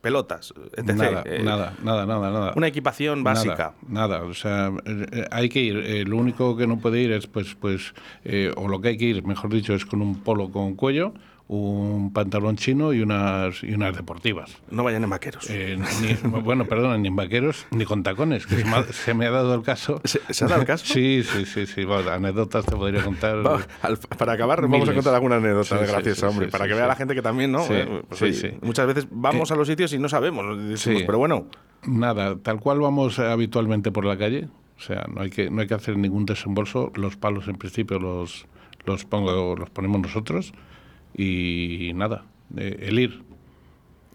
pelotas, 0.00 0.52
etc. 0.76 0.94
Nada, 0.94 1.22
eh, 1.26 1.42
nada, 1.42 1.74
nada, 1.82 2.06
nada, 2.06 2.30
nada. 2.30 2.52
Una 2.56 2.66
equipación 2.66 3.22
básica. 3.24 3.74
Nada, 3.88 4.18
nada. 4.18 4.22
o 4.24 4.34
sea, 4.34 4.72
eh, 4.84 5.26
hay 5.30 5.48
que 5.48 5.60
ir. 5.60 5.76
eh, 5.78 6.04
lo 6.04 6.16
único 6.16 6.56
que 6.56 6.66
no 6.66 6.78
puede 6.78 7.00
ir 7.00 7.12
es, 7.12 7.26
pues, 7.26 7.54
pues, 7.54 7.94
eh, 8.24 8.52
o 8.56 8.68
lo 8.68 8.80
que 8.80 8.88
hay 8.88 8.96
que 8.98 9.04
ir, 9.06 9.24
mejor 9.24 9.52
dicho, 9.52 9.74
es 9.74 9.86
con 9.86 10.02
un 10.02 10.20
polo 10.20 10.50
con 10.50 10.74
cuello, 10.74 11.14
un 11.46 12.10
pantalón 12.14 12.56
chino 12.56 12.94
y 12.94 13.02
unas 13.02 13.62
y 13.62 13.74
unas 13.74 13.94
deportivas. 13.94 14.56
No 14.70 14.82
vayan 14.82 15.04
en 15.04 15.10
vaqueros. 15.10 15.44
Eh, 15.50 15.78
ni- 16.00 16.40
bueno, 16.40 16.64
perdón, 16.64 17.02
ni 17.02 17.08
en 17.08 17.16
vaqueros 17.16 17.66
ni 17.70 17.84
con 17.84 18.02
tacones, 18.02 18.46
que 18.46 18.56
se 18.56 18.64
me 18.64 18.76
ha, 18.76 18.82
se 18.84 19.14
me 19.14 19.26
ha 19.26 19.30
dado 19.30 19.54
el 19.54 19.62
caso. 19.62 20.00
¿Se, 20.04 20.20
se 20.32 20.44
ha 20.44 20.48
dado 20.48 20.62
el 20.62 20.66
caso? 20.66 20.84
Sí, 20.94 21.22
sí, 21.22 21.44
sí, 21.44 21.66
sí. 21.66 21.84
Bueno, 21.84 22.10
anécdotas 22.10 22.64
te 22.64 22.74
podría 22.74 23.04
contar. 23.04 23.36
Al- 23.82 23.98
para 24.18 24.32
acabar, 24.32 24.62
vamos 24.62 24.76
a 24.76 24.80
Miles. 24.80 24.94
contar 24.94 25.14
alguna 25.14 25.36
anécdota 25.36 25.78
Sí, 25.78 25.84
sí, 25.84 25.92
graciosa, 25.92 26.20
sí, 26.20 26.26
hombre, 26.32 26.46
sí, 26.46 26.52
para 26.52 26.66
que 26.66 26.74
vea 26.74 26.86
la 26.86 26.96
gente 26.96 27.14
que 27.14 27.22
también, 27.22 27.52
¿no? 27.52 27.60
Sí, 27.64 27.74
Eh, 27.74 28.02
pues, 28.08 28.22
oye. 28.22 28.58
Muchas 28.62 28.86
veces 28.86 29.06
vamos 29.10 29.50
a 29.52 29.56
los 29.56 29.68
sitios 29.68 29.92
y 29.92 29.98
no 29.98 30.08
sabemos, 30.08 30.56
decimos, 30.68 31.02
pero 31.04 31.18
bueno, 31.18 31.46
Nada, 31.86 32.36
tal 32.42 32.60
cual 32.60 32.80
vamos 32.80 33.18
habitualmente 33.18 33.92
por 33.92 34.06
la 34.06 34.16
calle. 34.16 34.48
O 34.78 34.80
sea, 34.80 35.04
no 35.14 35.20
hay 35.20 35.28
que, 35.28 35.50
no 35.50 35.60
hay 35.60 35.66
que 35.66 35.74
hacer 35.74 35.98
ningún 35.98 36.24
desembolso. 36.24 36.90
Los 36.94 37.16
palos 37.16 37.46
en 37.48 37.56
principio 37.56 37.98
los, 37.98 38.46
los, 38.86 39.04
pongo, 39.04 39.54
los 39.54 39.68
ponemos 39.68 40.00
nosotros. 40.00 40.54
Y 41.16 41.92
nada, 41.94 42.24
eh, 42.56 42.78
el 42.80 42.98
ir. 42.98 43.22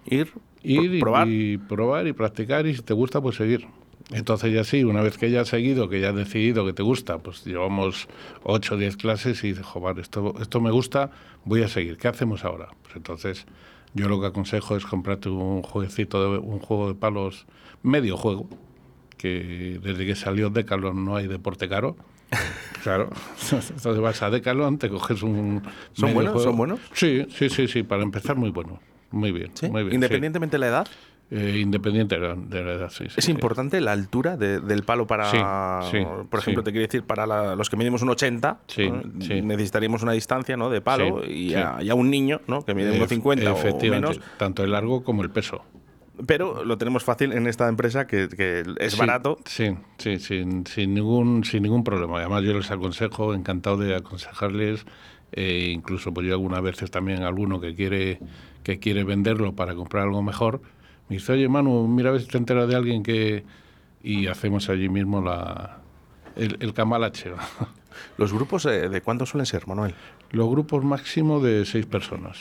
ir, 0.06 0.34
Ir 0.62 0.96
y, 0.96 1.00
probar. 1.00 1.28
y 1.30 1.58
probar 1.58 2.08
y 2.08 2.14
practicar 2.14 2.68
y 2.68 2.76
si 2.76 2.82
te 2.82 2.94
gusta, 2.94 3.22
pues 3.22 3.38
seguir. 3.38 3.66
Entonces 4.12 4.52
ya 4.52 4.64
sí, 4.64 4.84
una 4.84 5.02
vez 5.02 5.18
que 5.18 5.30
ya 5.30 5.42
has 5.42 5.50
seguido, 5.50 5.88
que 5.88 6.02
ya 6.02 6.10
has 6.10 6.16
decidido 6.16 6.66
que 6.66 6.74
te 6.74 6.82
gusta, 6.82 7.20
pues 7.20 7.46
llevamos 7.46 8.08
8 8.44 8.76
o 8.76 8.78
10 8.78 8.98
clases 8.98 9.44
y 9.44 9.50
dices, 9.50 9.66
joder, 9.66 10.00
esto, 10.00 10.34
esto 10.42 10.62
me 10.62 10.72
gusta, 10.72 11.12
voy 11.46 11.62
a 11.62 11.68
seguir. 11.68 11.98
¿Qué 11.98 12.08
hacemos 12.08 12.44
ahora? 12.44 12.70
Pues 12.82 12.96
entonces 12.96 13.46
yo 13.94 14.10
lo 14.10 14.20
que 14.20 14.28
aconsejo 14.28 14.76
es 14.76 14.86
comprarte 14.86 15.30
un 15.30 15.62
jueguecito, 15.62 16.34
de, 16.34 16.40
un 16.40 16.60
juego 16.60 16.88
de 16.88 16.96
palos, 16.96 17.46
medio 17.84 18.18
juego, 18.18 18.50
que 19.18 19.80
desde 19.84 20.06
que 20.08 20.16
salió 20.16 20.50
Decathlon 20.50 21.06
no 21.06 21.16
hay 21.16 21.28
deporte 21.28 21.70
caro. 21.70 21.96
Claro, 22.84 23.10
entonces 23.52 24.00
vas 24.00 24.22
a 24.24 24.30
Decathlon, 24.30 24.78
te 24.78 24.90
coges 24.90 25.22
un... 25.22 25.62
¿Son 25.94 26.14
buenos? 26.14 26.32
juego. 26.34 26.48
¿Son 26.50 26.58
buenos? 26.58 26.80
Sí, 26.94 27.26
sí, 27.30 27.50
sí, 27.50 27.68
sí, 27.68 27.84
para 27.84 28.04
empezar 28.04 28.36
muy 28.38 28.52
bueno. 28.52 28.80
Muy 29.12 29.32
bien, 29.32 29.52
¿sí? 29.54 29.68
muy 29.68 29.82
bien. 29.82 29.90
sí. 29.92 29.96
independientemente 29.96 30.56
de 30.56 30.60
la 30.60 30.68
edad. 30.68 30.88
Eh, 31.32 31.60
independiente 31.62 32.16
de 32.20 32.22
la, 32.64 32.72
edad, 32.72 32.90
sí. 32.90 33.04
sí, 33.08 33.14
Es 33.18 33.26
sí. 33.26 33.32
importante 33.32 33.80
la 33.82 33.92
altura 33.92 34.36
de- 34.38 34.60
del 34.62 34.82
palo 34.84 35.06
para, 35.06 35.30
Sí, 35.30 35.38
sí, 35.92 36.04
por 36.30 36.40
ejemplo, 36.40 36.64
te 36.64 36.72
quiero 36.72 36.88
decir, 36.88 37.04
para 37.04 37.28
la- 37.28 37.56
los 37.56 37.70
que 37.70 37.76
medimos 37.78 38.02
un 38.02 38.10
80, 38.10 38.62
Sí, 38.68 38.90
¿no? 38.90 39.02
necesitaríamos 39.04 40.02
una 40.02 40.14
distancia 40.14 40.58
¿no? 40.58 40.70
de 40.72 40.82
palo 40.82 41.24
y, 41.26 41.54
a, 41.54 41.78
y 41.82 41.90
a 41.90 41.96
un 41.96 42.10
niño 42.10 42.42
¿no? 42.48 42.64
que 42.66 42.74
mide 42.74 42.94
Eh, 42.94 42.98
unos 42.98 43.10
50 43.10 43.52
o 43.54 43.58
efectivamente, 43.58 44.08
menos, 44.20 44.38
Tanto 44.38 44.64
el 44.64 44.72
largo 44.72 45.04
como 45.04 45.22
el 45.22 45.30
peso. 45.30 45.62
Pero 46.26 46.64
lo 46.66 46.78
tenemos 46.78 47.04
fácil 47.04 47.32
en 47.34 47.48
esta 47.48 47.68
empresa 47.68 48.08
que, 48.08 48.28
que 48.30 48.64
es 48.80 48.94
Sí, 48.94 49.00
barato. 49.00 49.38
Sí, 49.46 49.76
sí, 49.98 50.20
sin, 50.20 50.66
sin, 50.66 50.94
ningún, 50.94 51.44
sin 51.44 51.64
ningún 51.64 51.84
problema. 51.84 52.20
Además, 52.20 52.44
yo 52.44 52.54
les 52.54 52.70
aconsejo, 52.72 53.34
encantado 53.34 53.78
de 53.78 53.96
aconsejarles. 53.96 54.86
eh, 55.32 55.70
incluso, 55.74 56.14
pues 56.14 56.26
yo 56.28 56.34
algunas 56.34 56.62
veces 56.62 56.90
también 56.92 57.22
alguno 57.24 57.60
que 57.62 57.76
quiere, 57.76 58.20
que 58.64 58.80
quiere 58.80 59.04
venderlo 59.04 59.54
para 59.54 59.76
comprar 59.76 60.04
algo 60.04 60.22
mejor, 60.24 60.62
me 61.08 61.18
dice, 61.18 61.34
oye, 61.34 61.48
Manu, 61.48 61.88
mira 61.88 62.10
a 62.10 62.14
ver 62.14 62.22
si 62.22 62.28
te 62.28 62.38
enteras 62.38 62.68
de 62.68 62.76
alguien 62.76 63.04
que... 63.04 63.44
Y 64.02 64.28
hacemos 64.28 64.70
allí 64.70 64.88
mismo 64.88 65.22
la, 65.22 65.80
el, 66.36 66.58
el. 66.62 66.74
¿Los 68.18 68.32
grupos 68.34 68.66
eh, 68.66 68.88
de 68.90 69.02
cuánto 69.02 69.26
suelen 69.26 69.46
ser, 69.46 69.68
Manuel? 69.68 69.94
Los 70.32 70.50
grupos 70.50 70.84
máximo 70.86 71.40
de 71.42 71.66
seis 71.66 71.86
personas. 71.86 72.38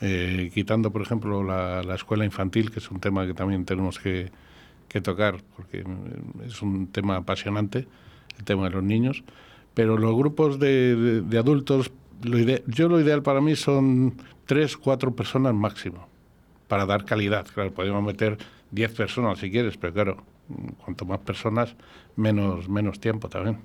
Eh, 0.00 0.50
quitando, 0.54 0.92
por 0.92 1.02
ejemplo, 1.02 1.42
la, 1.42 1.82
la 1.82 1.94
escuela 1.96 2.24
infantil, 2.24 2.70
que 2.70 2.78
es 2.78 2.90
un 2.90 3.00
tema 3.00 3.26
que 3.26 3.34
también 3.34 3.64
tenemos 3.64 3.98
que, 3.98 4.30
que 4.88 5.00
tocar, 5.00 5.42
porque 5.56 5.84
mm, 5.84 6.42
es 6.46 6.62
un 6.62 6.86
tema 6.88 7.16
apasionante, 7.16 7.86
el 8.38 8.44
tema 8.44 8.64
de 8.64 8.70
los 8.70 8.84
niños. 8.84 9.24
Pero 9.74 9.96
los 9.98 10.14
grupos 10.16 10.58
de, 10.58 10.96
de- 10.96 11.20
de 11.22 11.38
adultos, 11.38 11.90
lo 12.22 12.38
ide- 12.38 12.62
yo 12.66 12.88
lo 12.88 13.00
ideal 13.00 13.22
para 13.22 13.40
mí 13.40 13.56
son 13.56 14.14
tres, 14.46 14.76
cuatro 14.76 15.14
personas 15.14 15.54
máximo, 15.54 16.08
para 16.68 16.86
dar 16.86 17.04
calidad. 17.04 17.46
Claro, 17.52 17.72
podemos 17.72 18.02
meter 18.04 18.38
diez 18.70 18.92
personas 18.92 19.38
si 19.38 19.50
quieres, 19.50 19.76
pero 19.76 19.92
claro, 19.94 20.16
mm, 20.48 20.68
cuanto 20.84 21.04
más 21.06 21.18
personas, 21.20 21.74
menos, 22.16 22.68
menos 22.68 23.00
tiempo 23.00 23.28
también. 23.28 23.58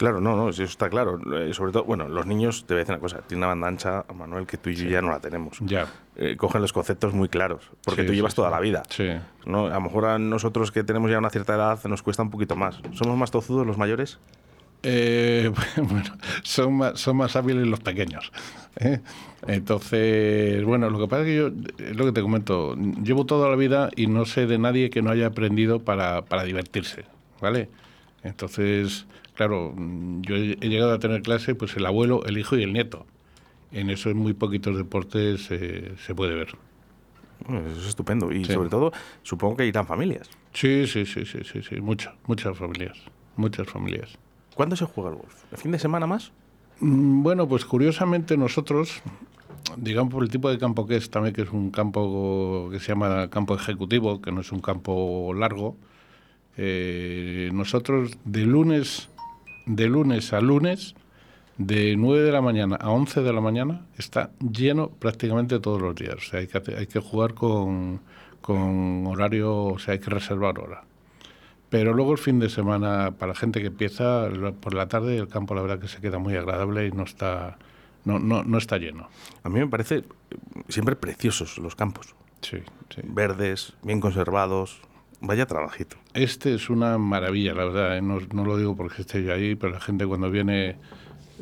Claro, 0.00 0.18
no, 0.18 0.34
no, 0.34 0.48
eso 0.48 0.62
está 0.62 0.88
claro. 0.88 1.20
Eh, 1.36 1.52
sobre 1.52 1.72
todo, 1.72 1.84
bueno, 1.84 2.08
los 2.08 2.24
niños, 2.24 2.64
te 2.66 2.72
voy 2.72 2.78
a 2.78 2.84
decir 2.84 2.94
una 2.94 3.00
cosa, 3.02 3.18
tiene 3.18 3.40
una 3.40 3.48
banda 3.48 3.68
ancha, 3.68 4.04
Manuel, 4.14 4.46
que 4.46 4.56
tú 4.56 4.70
y 4.70 4.74
yo 4.74 4.88
ya 4.88 5.02
no 5.02 5.10
la 5.10 5.20
tenemos. 5.20 5.58
Ya. 5.60 5.88
Eh, 6.16 6.38
cogen 6.38 6.62
los 6.62 6.72
conceptos 6.72 7.12
muy 7.12 7.28
claros, 7.28 7.70
porque 7.84 8.00
Sí, 8.00 8.06
tú 8.06 8.14
llevas 8.14 8.32
sí. 8.32 8.36
toda 8.36 8.48
la 8.48 8.60
vida. 8.60 8.82
Sí. 8.88 9.08
¿no? 9.44 9.66
A 9.66 9.74
lo 9.74 9.80
mejor 9.82 10.06
a 10.06 10.18
nosotros 10.18 10.72
que 10.72 10.84
tenemos 10.84 11.10
ya 11.10 11.18
una 11.18 11.28
cierta 11.28 11.54
edad 11.54 11.78
nos 11.84 12.02
cuesta 12.02 12.22
un 12.22 12.30
poquito 12.30 12.56
más. 12.56 12.80
¿Somos 12.94 13.18
más 13.18 13.30
tozudos 13.30 13.66
los 13.66 13.76
mayores? 13.76 14.18
Eh, 14.84 15.52
bueno, 15.76 16.16
son 16.44 16.78
más, 16.78 16.98
son 16.98 17.18
más 17.18 17.36
hábiles 17.36 17.66
los 17.66 17.80
pequeños. 17.80 18.32
¿eh? 18.76 19.00
Entonces, 19.46 20.64
bueno, 20.64 20.88
lo 20.88 20.98
que 20.98 21.08
pasa 21.08 21.20
es 21.22 21.26
que 21.26 21.36
yo, 21.36 21.48
es 21.90 21.94
lo 21.94 22.06
que 22.06 22.12
te 22.12 22.22
comento, 22.22 22.74
llevo 22.74 23.26
toda 23.26 23.50
la 23.50 23.56
vida 23.56 23.90
y 23.96 24.06
no 24.06 24.24
sé 24.24 24.46
de 24.46 24.56
nadie 24.56 24.88
que 24.88 25.02
no 25.02 25.10
haya 25.10 25.26
aprendido 25.26 25.80
para, 25.80 26.22
para 26.22 26.44
divertirse, 26.44 27.04
¿vale? 27.42 27.68
Entonces, 28.22 29.06
claro, 29.40 29.72
mm, 29.74 30.20
yo 30.20 30.36
he 30.36 30.68
llegado 30.68 30.92
a 30.92 30.98
tener 30.98 31.22
clase, 31.22 31.54
pues 31.54 31.74
el 31.74 31.86
abuelo, 31.86 32.26
el 32.26 32.36
hijo 32.36 32.58
y 32.58 32.62
el 32.62 32.74
nieto. 32.74 33.06
En 33.72 33.88
eso 33.88 34.10
en 34.10 34.18
muy 34.18 34.34
poquitos 34.34 34.76
deportes 34.76 35.46
eh, 35.50 35.94
se 36.04 36.14
puede 36.14 36.34
ver. 36.34 36.48
Bueno, 37.48 37.66
eso 37.70 37.80
es 37.80 37.86
estupendo. 37.86 38.30
Y 38.32 38.44
Sí. 38.44 38.52
sobre 38.52 38.68
todo, 38.68 38.92
supongo 39.22 39.56
que 39.56 39.66
irán 39.66 39.86
familias. 39.86 40.28
Sí, 40.52 40.86
sí, 40.86 41.06
sí, 41.06 41.24
sí, 41.24 41.38
sí, 41.42 41.62
sí, 41.62 41.80
muchas, 41.80 42.12
muchas 42.26 42.54
familias, 42.58 42.98
muchas 43.36 43.66
familias. 43.66 44.18
¿Cuándo 44.54 44.76
se 44.76 44.84
juega 44.84 45.08
el 45.08 45.16
golf? 45.16 45.34
¿El 45.52 45.56
fin 45.56 45.72
de 45.72 45.78
semana 45.78 46.06
más? 46.06 46.32
Mm, 46.80 47.22
Bueno, 47.22 47.48
pues 47.48 47.64
curiosamente 47.64 48.36
nosotros, 48.36 49.00
digamos 49.78 50.12
por 50.12 50.22
el 50.22 50.28
tipo 50.28 50.50
de 50.50 50.58
campo 50.58 50.86
que 50.86 50.96
es, 50.96 51.08
también 51.08 51.34
que 51.34 51.40
es 51.42 51.50
un 51.50 51.70
campo 51.70 52.68
que 52.70 52.78
se 52.78 52.88
llama 52.88 53.30
campo 53.30 53.54
ejecutivo, 53.54 54.20
que 54.20 54.32
no 54.32 54.42
es 54.42 54.52
un 54.52 54.60
campo 54.60 55.32
largo, 55.32 55.78
eh, 56.58 57.48
nosotros 57.54 58.18
de 58.26 58.44
lunes, 58.44 59.08
de 59.66 59.86
lunes 59.88 60.32
a 60.32 60.40
lunes, 60.40 60.94
de 61.58 61.96
9 61.96 62.22
de 62.24 62.32
la 62.32 62.40
mañana 62.42 62.76
a 62.76 62.90
11 62.90 63.22
de 63.22 63.32
la 63.32 63.40
mañana, 63.40 63.86
está 63.98 64.30
lleno 64.40 64.90
prácticamente 64.90 65.60
todos 65.60 65.80
los 65.82 65.94
días. 65.94 66.16
O 66.16 66.20
sea, 66.20 66.40
hay 66.40 66.46
que, 66.48 66.58
hacer- 66.58 66.78
hay 66.78 66.86
que 66.86 67.00
jugar 67.00 67.34
con, 67.34 68.00
con 68.40 69.06
horario, 69.06 69.56
o 69.64 69.78
sea, 69.78 69.92
hay 69.94 70.00
que 70.00 70.10
reservar 70.10 70.58
hora. 70.58 70.84
Pero 71.68 71.94
luego 71.94 72.12
el 72.12 72.18
fin 72.18 72.40
de 72.40 72.48
semana, 72.48 73.12
para 73.12 73.32
la 73.32 73.38
gente 73.38 73.60
que 73.60 73.68
empieza, 73.68 74.28
por 74.60 74.74
la 74.74 74.88
tarde 74.88 75.16
el 75.18 75.28
campo 75.28 75.54
la 75.54 75.62
verdad 75.62 75.78
que 75.78 75.88
se 75.88 76.00
queda 76.00 76.18
muy 76.18 76.34
agradable 76.36 76.86
y 76.86 76.90
no 76.92 77.04
está, 77.04 77.58
no, 78.04 78.18
no, 78.18 78.42
no 78.42 78.58
está 78.58 78.78
lleno. 78.78 79.08
A 79.44 79.48
mí 79.48 79.60
me 79.60 79.68
parece 79.68 79.96
eh, 79.98 80.04
siempre 80.68 80.96
preciosos 80.96 81.58
los 81.58 81.76
campos. 81.76 82.14
Sí, 82.42 82.58
sí. 82.94 83.02
Verdes, 83.04 83.74
bien 83.82 84.00
conservados. 84.00 84.80
Vaya 85.20 85.46
trabajito. 85.46 85.96
Este 86.14 86.54
es 86.54 86.70
una 86.70 86.96
maravilla, 86.98 87.52
la 87.54 87.64
verdad. 87.64 87.96
¿eh? 87.98 88.02
No, 88.02 88.18
no 88.32 88.44
lo 88.44 88.56
digo 88.56 88.74
porque 88.76 89.02
esté 89.02 89.22
yo 89.22 89.32
ahí, 89.34 89.54
pero 89.54 89.72
la 89.72 89.80
gente 89.80 90.06
cuando 90.06 90.30
viene 90.30 90.76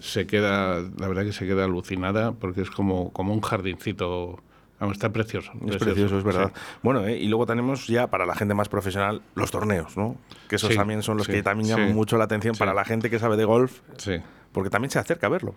se 0.00 0.26
queda, 0.26 0.80
la 0.96 1.08
verdad 1.08 1.24
que 1.24 1.32
se 1.32 1.46
queda 1.46 1.64
alucinada 1.64 2.32
porque 2.32 2.62
es 2.62 2.70
como, 2.70 3.12
como 3.12 3.32
un 3.32 3.40
jardincito. 3.40 4.40
Vamos, 4.80 4.94
está 4.96 5.10
precioso. 5.12 5.50
Es 5.66 5.76
precioso, 5.76 6.18
es 6.18 6.24
verdad. 6.24 6.52
sí. 6.54 6.60
Bueno, 6.82 7.04
eh, 7.06 7.18
y 7.18 7.26
luego 7.26 7.46
tenemos 7.46 7.88
ya 7.88 8.06
para 8.08 8.26
la 8.26 8.34
gente 8.36 8.54
más 8.54 8.68
profesional 8.68 9.22
los 9.34 9.50
torneos, 9.50 9.96
¿no? 9.96 10.16
Que 10.48 10.54
esos 10.56 10.70
Sí, 10.70 10.76
también 10.76 11.02
son 11.02 11.16
los 11.16 11.26
sí, 11.26 11.32
que 11.32 11.42
también 11.42 11.68
llaman 11.70 11.94
mucho 11.94 12.16
la 12.16 12.24
atención 12.24 12.54
para 12.56 12.72
la 12.74 12.84
gente 12.84 13.10
que 13.10 13.18
sabe 13.18 13.36
de 13.36 13.44
golf, 13.44 13.80
Sí. 13.96 14.12
porque 14.52 14.70
también 14.70 14.90
se 14.92 15.00
acerca 15.00 15.26
a 15.26 15.30
verlo. 15.30 15.56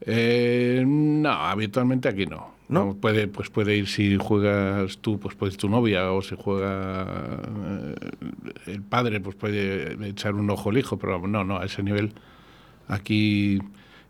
Eh, 0.00 0.82
no, 0.86 1.30
habitualmente 1.30 2.08
aquí 2.08 2.26
no. 2.26 2.54
¿No? 2.70 2.94
puede, 2.94 3.28
pues 3.28 3.50
puede 3.50 3.76
ir 3.76 3.88
si 3.88 4.16
juegas 4.16 4.98
tú, 4.98 5.18
pues 5.18 5.34
puedes 5.34 5.56
tu 5.56 5.68
novia, 5.68 6.12
o 6.12 6.22
si 6.22 6.36
juega 6.38 7.42
eh, 7.68 7.94
el 8.66 8.82
padre, 8.82 9.20
pues 9.20 9.36
puede 9.36 10.08
echar 10.08 10.34
un 10.34 10.48
ojo 10.50 10.70
al 10.70 10.78
hijo, 10.78 10.98
pero 10.98 11.26
no, 11.26 11.44
no, 11.44 11.58
a 11.58 11.64
ese 11.66 11.82
nivel 11.82 12.14
aquí 12.88 13.58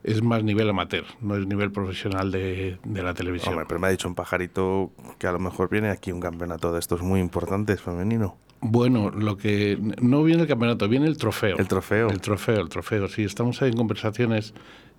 es 0.03 0.23
más 0.23 0.43
nivel 0.45 0.69
amateur, 0.69 1.05
no 1.21 1.37
es 1.37 1.47
nivel 1.47 1.73
profesional 1.73 2.31
de, 2.31 2.79
de 2.85 3.03
la 3.03 3.15
televisión. 3.15 3.55
Hombre, 3.55 3.67
pero 3.69 3.81
me 3.81 3.89
ha 3.89 3.91
dicho 3.91 4.09
un 4.09 4.15
pajarito 4.15 4.93
que 5.19 5.27
a 5.27 5.33
lo 5.33 5.39
mejor 5.39 5.69
viene 5.69 5.89
aquí 5.89 6.13
un 6.13 6.21
campeonato 6.21 6.73
de 6.73 6.79
estos 6.79 7.03
muy 7.03 7.21
importantes 7.21 7.81
femenino. 7.81 8.37
Bueno, 8.63 9.11
lo 9.11 9.39
que 9.39 9.79
no 10.03 10.23
viene 10.23 10.43
el 10.43 10.49
campeonato, 10.49 10.87
viene 10.87 11.07
el 11.07 11.17
trofeo. 11.17 11.57
El 11.57 11.67
trofeo. 11.67 12.11
El 12.11 12.21
trofeo, 12.21 12.61
el 12.61 12.69
trofeo. 12.69 13.09
Sí, 13.09 13.23
estamos 13.25 13.63
ahí 13.63 13.71
en 13.71 13.77
conversaciones 13.77 14.53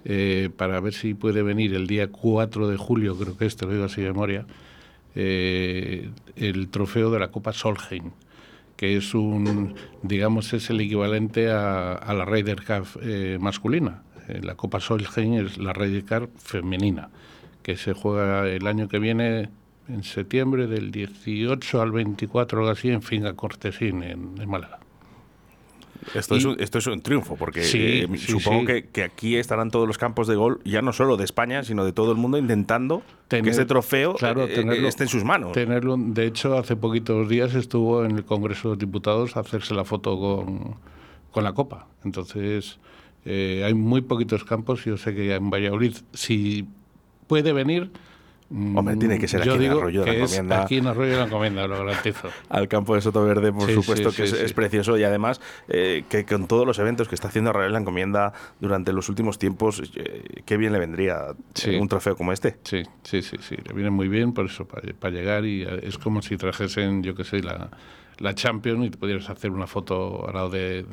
eh, 0.06 0.50
para 0.56 0.80
ver 0.80 0.94
si 0.94 1.14
puede 1.14 1.44
venir 1.44 1.74
el 1.76 1.88
día 1.88 2.12
4 2.12 2.68
de 2.68 2.78
julio, 2.78 3.18
creo 3.18 3.38
que 3.38 3.46
es, 3.46 3.56
te 3.56 3.66
lo 3.66 3.72
digo 3.74 3.86
así 3.86 4.02
de 4.02 4.08
memoria, 4.08 4.46
eh, 5.16 6.10
el 6.36 6.70
trofeo 6.70 7.12
de 7.12 7.20
la 7.20 7.32
Copa 7.32 7.54
Solheim, 7.54 8.12
que 8.78 8.98
es 8.98 9.14
un, 9.14 9.76
digamos, 10.02 10.54
es 10.54 10.70
el 10.70 10.82
equivalente 10.82 11.52
a, 11.52 12.14
la 12.14 12.26
Ryder 12.26 12.64
Cup 12.64 13.00
eh, 13.02 13.38
masculina. 13.40 14.04
Eh, 14.28 14.40
la 14.42 14.56
Copa 14.56 14.80
Solheim 14.80 15.46
es 15.46 15.58
la 15.58 15.74
Ryder 15.74 16.06
Cup 16.06 16.30
femenina, 16.38 17.10
que 17.62 17.76
se 17.78 17.94
juega 17.94 18.48
el 18.48 18.66
año 18.68 18.88
que 18.88 19.00
viene 19.00 19.50
en 19.88 20.04
septiembre 20.04 20.68
del 20.68 20.92
18 20.92 21.82
al 21.82 21.92
24 21.92 22.58
o 22.58 22.62
algo 22.62 22.72
así 22.72 22.90
en 22.90 23.02
Finca 23.02 23.34
Cortesín, 23.34 24.04
en, 24.04 24.36
en 24.40 24.50
Málaga. 24.50 24.80
Esto, 26.16 26.36
Y- 26.36 26.40
es 26.40 26.46
un, 26.46 26.56
esto 26.60 26.78
es 26.80 26.88
un 26.88 27.02
triunfo, 27.02 27.36
porque 27.36 27.64
Sí, 27.64 27.78
eh, 27.80 28.08
sí, 28.18 28.32
supongo 28.32 28.62
sí. 28.62 28.66
Que, 28.68 28.86
que 28.90 29.04
aquí 29.04 29.36
estarán 29.36 29.70
todos 29.72 29.88
los 29.88 29.98
campos 29.98 30.28
de 30.28 30.36
gol, 30.36 30.60
ya 30.66 30.82
no 30.82 30.94
solo 30.94 31.16
de 31.18 31.24
España, 31.24 31.64
sino 31.64 31.86
de 31.86 31.94
todo 31.94 32.12
el 32.12 32.18
mundo, 32.18 32.38
intentando 32.38 33.04
que 33.28 33.38
Tener- 33.38 33.52
ese 33.52 33.66
trofeo 33.66 34.16
claro, 34.16 34.46
eh, 34.46 34.54
tenerlo- 34.56 34.88
esté 34.88 35.04
en 35.04 35.10
sus 35.10 35.24
manos. 35.24 35.52
Tenerlo, 35.54 35.96
de 35.98 36.26
hecho, 36.26 36.58
hace 36.58 36.76
poquitos 36.76 37.30
días 37.30 37.54
estuvo 37.56 38.04
en 38.04 38.12
el 38.18 38.26
Congreso 38.26 38.70
de 38.70 38.74
los 38.76 38.80
Diputados 38.80 39.38
a 39.38 39.42
hacerse 39.42 39.74
la 39.74 39.86
foto 39.86 40.20
con, 40.20 40.76
con 41.32 41.44
la 41.44 41.54
Copa. 41.54 41.88
Entonces, 42.04 42.80
eh, 43.26 43.64
hay 43.66 43.74
muy 43.74 44.02
poquitos 44.02 44.44
campos. 44.44 44.84
Yo 44.86 44.98
sé 44.98 45.14
que 45.14 45.36
en 45.36 45.50
Valladolid, 45.50 45.96
si 46.14 46.66
puede 47.28 47.54
venir. 47.54 47.92
Mm, 48.52 48.78
Hombre, 48.78 48.96
tiene 48.98 49.18
que 49.18 49.28
ser 49.28 49.42
aquí 49.42 49.66
en 49.66 49.72
Arroyo 49.72 50.02
de 50.02 50.08
la 50.08 50.14
Encomienda. 50.14 50.62
Aquí 50.64 50.78
en 50.78 50.88
Arroyo 50.88 51.12
de 51.12 51.18
la 51.18 51.26
Encomienda, 51.26 51.68
lo 51.68 51.86
garantizo. 51.86 52.30
Al 52.50 52.68
campo 52.68 52.96
de 52.96 53.02
Soto 53.02 53.24
Verde, 53.24 53.52
por 53.52 53.68
Sí, 53.68 53.74
supuesto, 53.74 54.12
sí, 54.12 54.22
que 54.22 54.28
sí, 54.28 54.36
es, 54.40 54.54
precioso 54.54 54.98
y 54.98 55.04
además 55.04 55.42
eh, 55.70 56.04
que 56.10 56.26
con 56.26 56.48
todos 56.48 56.68
los 56.68 56.78
eventos 56.80 57.08
que 57.08 57.16
está 57.16 57.30
haciendo 57.30 57.52
Rafael 57.52 57.74
la 57.74 57.80
Encomienda 57.80 58.34
durante 58.60 58.94
los 58.94 59.10
últimos 59.10 59.40
tiempos, 59.40 59.82
eh, 59.96 60.44
qué 60.46 60.58
bien 60.58 60.74
le 60.74 60.80
vendría 60.80 61.34
eh, 61.66 61.80
un 61.80 61.88
trofeo 61.88 62.16
como 62.16 62.32
este. 62.32 62.58
Sí, 62.64 62.84
sí, 63.04 63.22
sí, 63.22 63.38
sí. 63.40 63.56
Le 63.56 63.74
viene 63.74 63.90
muy 63.90 64.08
bien 64.08 64.34
por 64.34 64.46
eso, 64.46 64.66
para, 64.66 65.10
llegar 65.12 65.46
y 65.46 65.64
eh, 65.64 65.80
es 65.84 65.98
como 65.98 66.22
si 66.22 66.38
trajesen, 66.38 67.04
yo 67.04 67.16
qué 67.16 67.24
sé, 67.24 67.42
la, 67.42 67.70
la 68.20 68.36
Champions 68.36 68.86
y 68.86 68.90
te 68.90 68.98
pudieras 68.98 69.30
hacer 69.30 69.52
una 69.52 69.68
foto 69.68 70.28
al 70.28 70.34
lado 70.34 70.50
de, 70.50 70.86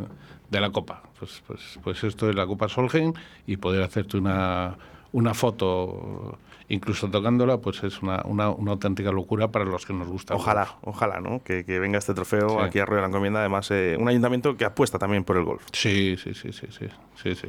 de 0.50 0.60
la 0.60 0.70
Copa. 0.70 1.02
Pues, 1.18 1.42
pues, 1.46 1.78
pues 1.82 2.04
esto 2.04 2.28
es 2.28 2.36
la 2.36 2.46
Copa 2.46 2.68
Solheim 2.68 3.12
y 3.46 3.56
poder 3.56 3.82
hacerte 3.82 4.16
una, 4.16 4.76
una 5.12 5.34
foto, 5.34 6.38
incluso 6.68 7.08
tocándola, 7.10 7.58
pues 7.58 7.82
es 7.84 8.02
una, 8.02 8.22
una, 8.24 8.50
una 8.50 8.72
auténtica 8.72 9.10
locura 9.12 9.50
para 9.50 9.64
los 9.64 9.86
que 9.86 9.92
nos 9.92 10.08
gusta. 10.08 10.34
el 10.34 10.40
Ojalá, 10.40 10.60
golf. 10.64 10.74
ojalá, 10.82 11.20
¿no? 11.20 11.42
Que, 11.42 11.64
que 11.64 11.78
venga 11.78 11.98
este 11.98 12.14
trofeo 12.14 12.48
Sí. 12.50 12.56
aquí 12.60 12.78
a 12.78 12.82
Arroyo 12.82 12.96
de 12.96 13.02
la 13.02 13.08
Encomienda. 13.08 13.40
Además, 13.40 13.70
eh, 13.70 13.96
un 13.98 14.08
ayuntamiento 14.08 14.56
que 14.56 14.64
apuesta 14.64 14.98
también 14.98 15.24
por 15.24 15.36
el 15.36 15.44
golf. 15.44 15.64
Sí, 15.72 16.16
sí, 16.22 16.34
sí, 16.34 16.52
sí, 16.52 16.66
sí, 16.70 16.86
sí, 17.22 17.34
sí. 17.34 17.48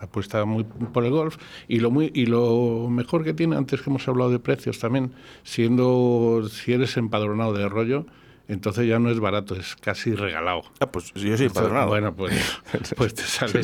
Apuesta 0.00 0.44
muy 0.46 0.64
por 0.64 1.04
el 1.04 1.10
golf 1.10 1.36
y 1.68 1.80
lo 1.80 1.90
muy 1.90 2.10
y 2.14 2.24
lo 2.24 2.86
mejor 2.88 3.22
que 3.22 3.34
tiene 3.34 3.56
antes 3.56 3.82
que 3.82 3.90
hemos 3.90 4.08
hablado 4.08 4.30
de 4.30 4.38
precios 4.38 4.78
también, 4.78 5.12
siendo 5.42 6.42
si 6.48 6.72
eres 6.72 6.96
empadronado 6.96 7.52
de 7.52 7.68
rollo, 7.68 8.06
entonces 8.52 8.86
ya 8.88 8.98
no 8.98 9.10
es 9.10 9.20
barato, 9.20 9.54
es 9.54 9.76
casi 9.76 10.14
regalado. 10.14 10.62
Ah, 10.80 10.90
pues 10.90 11.12
yo 11.14 11.36
soy 11.36 11.46
empadronado. 11.46 11.88
Bueno, 11.88 12.14
pues, 12.14 12.32
pues 12.96 13.14
te, 13.14 13.22
sale, 13.22 13.62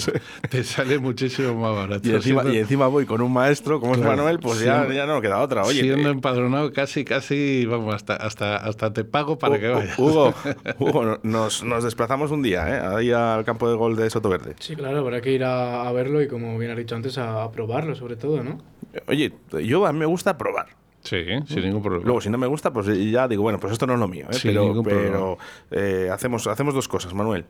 te 0.51 0.65
sale 0.65 0.99
muchísimo 0.99 1.55
más 1.55 1.75
barato. 1.75 2.09
Y 2.09 2.13
encima, 2.15 2.43
Siendo- 2.43 2.57
y 2.57 2.61
encima 2.61 2.87
voy 2.87 3.07
con 3.07 3.21
un 3.21 3.33
maestro 3.33 3.81
como 3.81 3.95
es 3.95 4.01
Manuel, 4.01 4.39
pues 4.39 4.61
ya, 4.61 4.79
siendo- 4.85 4.95
ya 4.95 5.07
no 5.07 5.21
queda 5.21 5.41
otra. 5.41 5.65
Oye, 5.65 5.81
siendo 5.83 6.09
eh, 6.09 6.13
empadronado 6.13 6.73
casi, 6.73 7.05
casi, 7.05 7.67
vamos, 7.67 7.95
hasta, 7.95 8.17
hasta, 8.17 8.57
hasta 8.57 8.93
te 8.93 9.05
pago 9.05 9.39
para 9.39 9.59
que 9.59 9.69
vayas. 9.69 9.99
Hugo, 9.99 10.35
Hugo, 10.79 11.19
nos, 11.23 11.63
nos 11.65 11.85
desplazamos 11.85 12.31
un 12.31 12.43
día, 12.43 12.69
¿eh? 12.69 12.97
Ahí 12.97 13.11
al 13.13 13.45
campo 13.45 13.69
de 13.69 13.77
gol 13.77 13.97
de 13.97 14.09
Soto 14.11 14.29
Verde. 14.29 14.55
Sí, 14.61 14.77
claro, 14.77 14.99
habrá 14.99 15.21
que 15.21 15.33
ir 15.33 15.45
a, 15.45 15.89
a 15.89 15.93
verlo 15.93 16.23
y 16.23 16.29
como 16.29 16.57
bien 16.59 16.71
has 16.71 16.77
dicho 16.77 16.95
antes, 16.97 17.19
a, 17.19 17.43
a 17.43 17.51
probarlo 17.51 17.95
sobre 17.95 18.17
todo, 18.17 18.43
¿no? 18.43 18.59
Oye, 19.09 19.33
yo 19.65 19.87
a 19.87 19.93
mí 19.93 19.99
me 19.99 20.07
gusta 20.07 20.39
probar. 20.39 20.67
Sí, 21.07 21.25
sin 21.47 21.63
ningún 21.63 21.83
problema. 21.83 22.05
Luego, 22.05 22.21
si 22.21 22.29
no 22.31 22.39
me 22.39 22.47
gusta, 22.47 22.73
pues 22.73 22.87
ya 23.11 23.29
digo, 23.29 23.43
bueno, 23.43 23.59
pues 23.61 23.73
esto 23.73 23.87
no 23.87 23.95
es 23.95 24.01
lo 24.01 24.09
mío. 24.09 24.27
¿eh? 24.31 24.35
Sin 24.35 24.53
pero 24.83 25.39
eh, 25.71 26.11
hacemos, 26.13 26.47
hacemos 26.47 26.75
dos 26.75 26.89
cosas, 26.89 27.15
Manuel. 27.15 27.45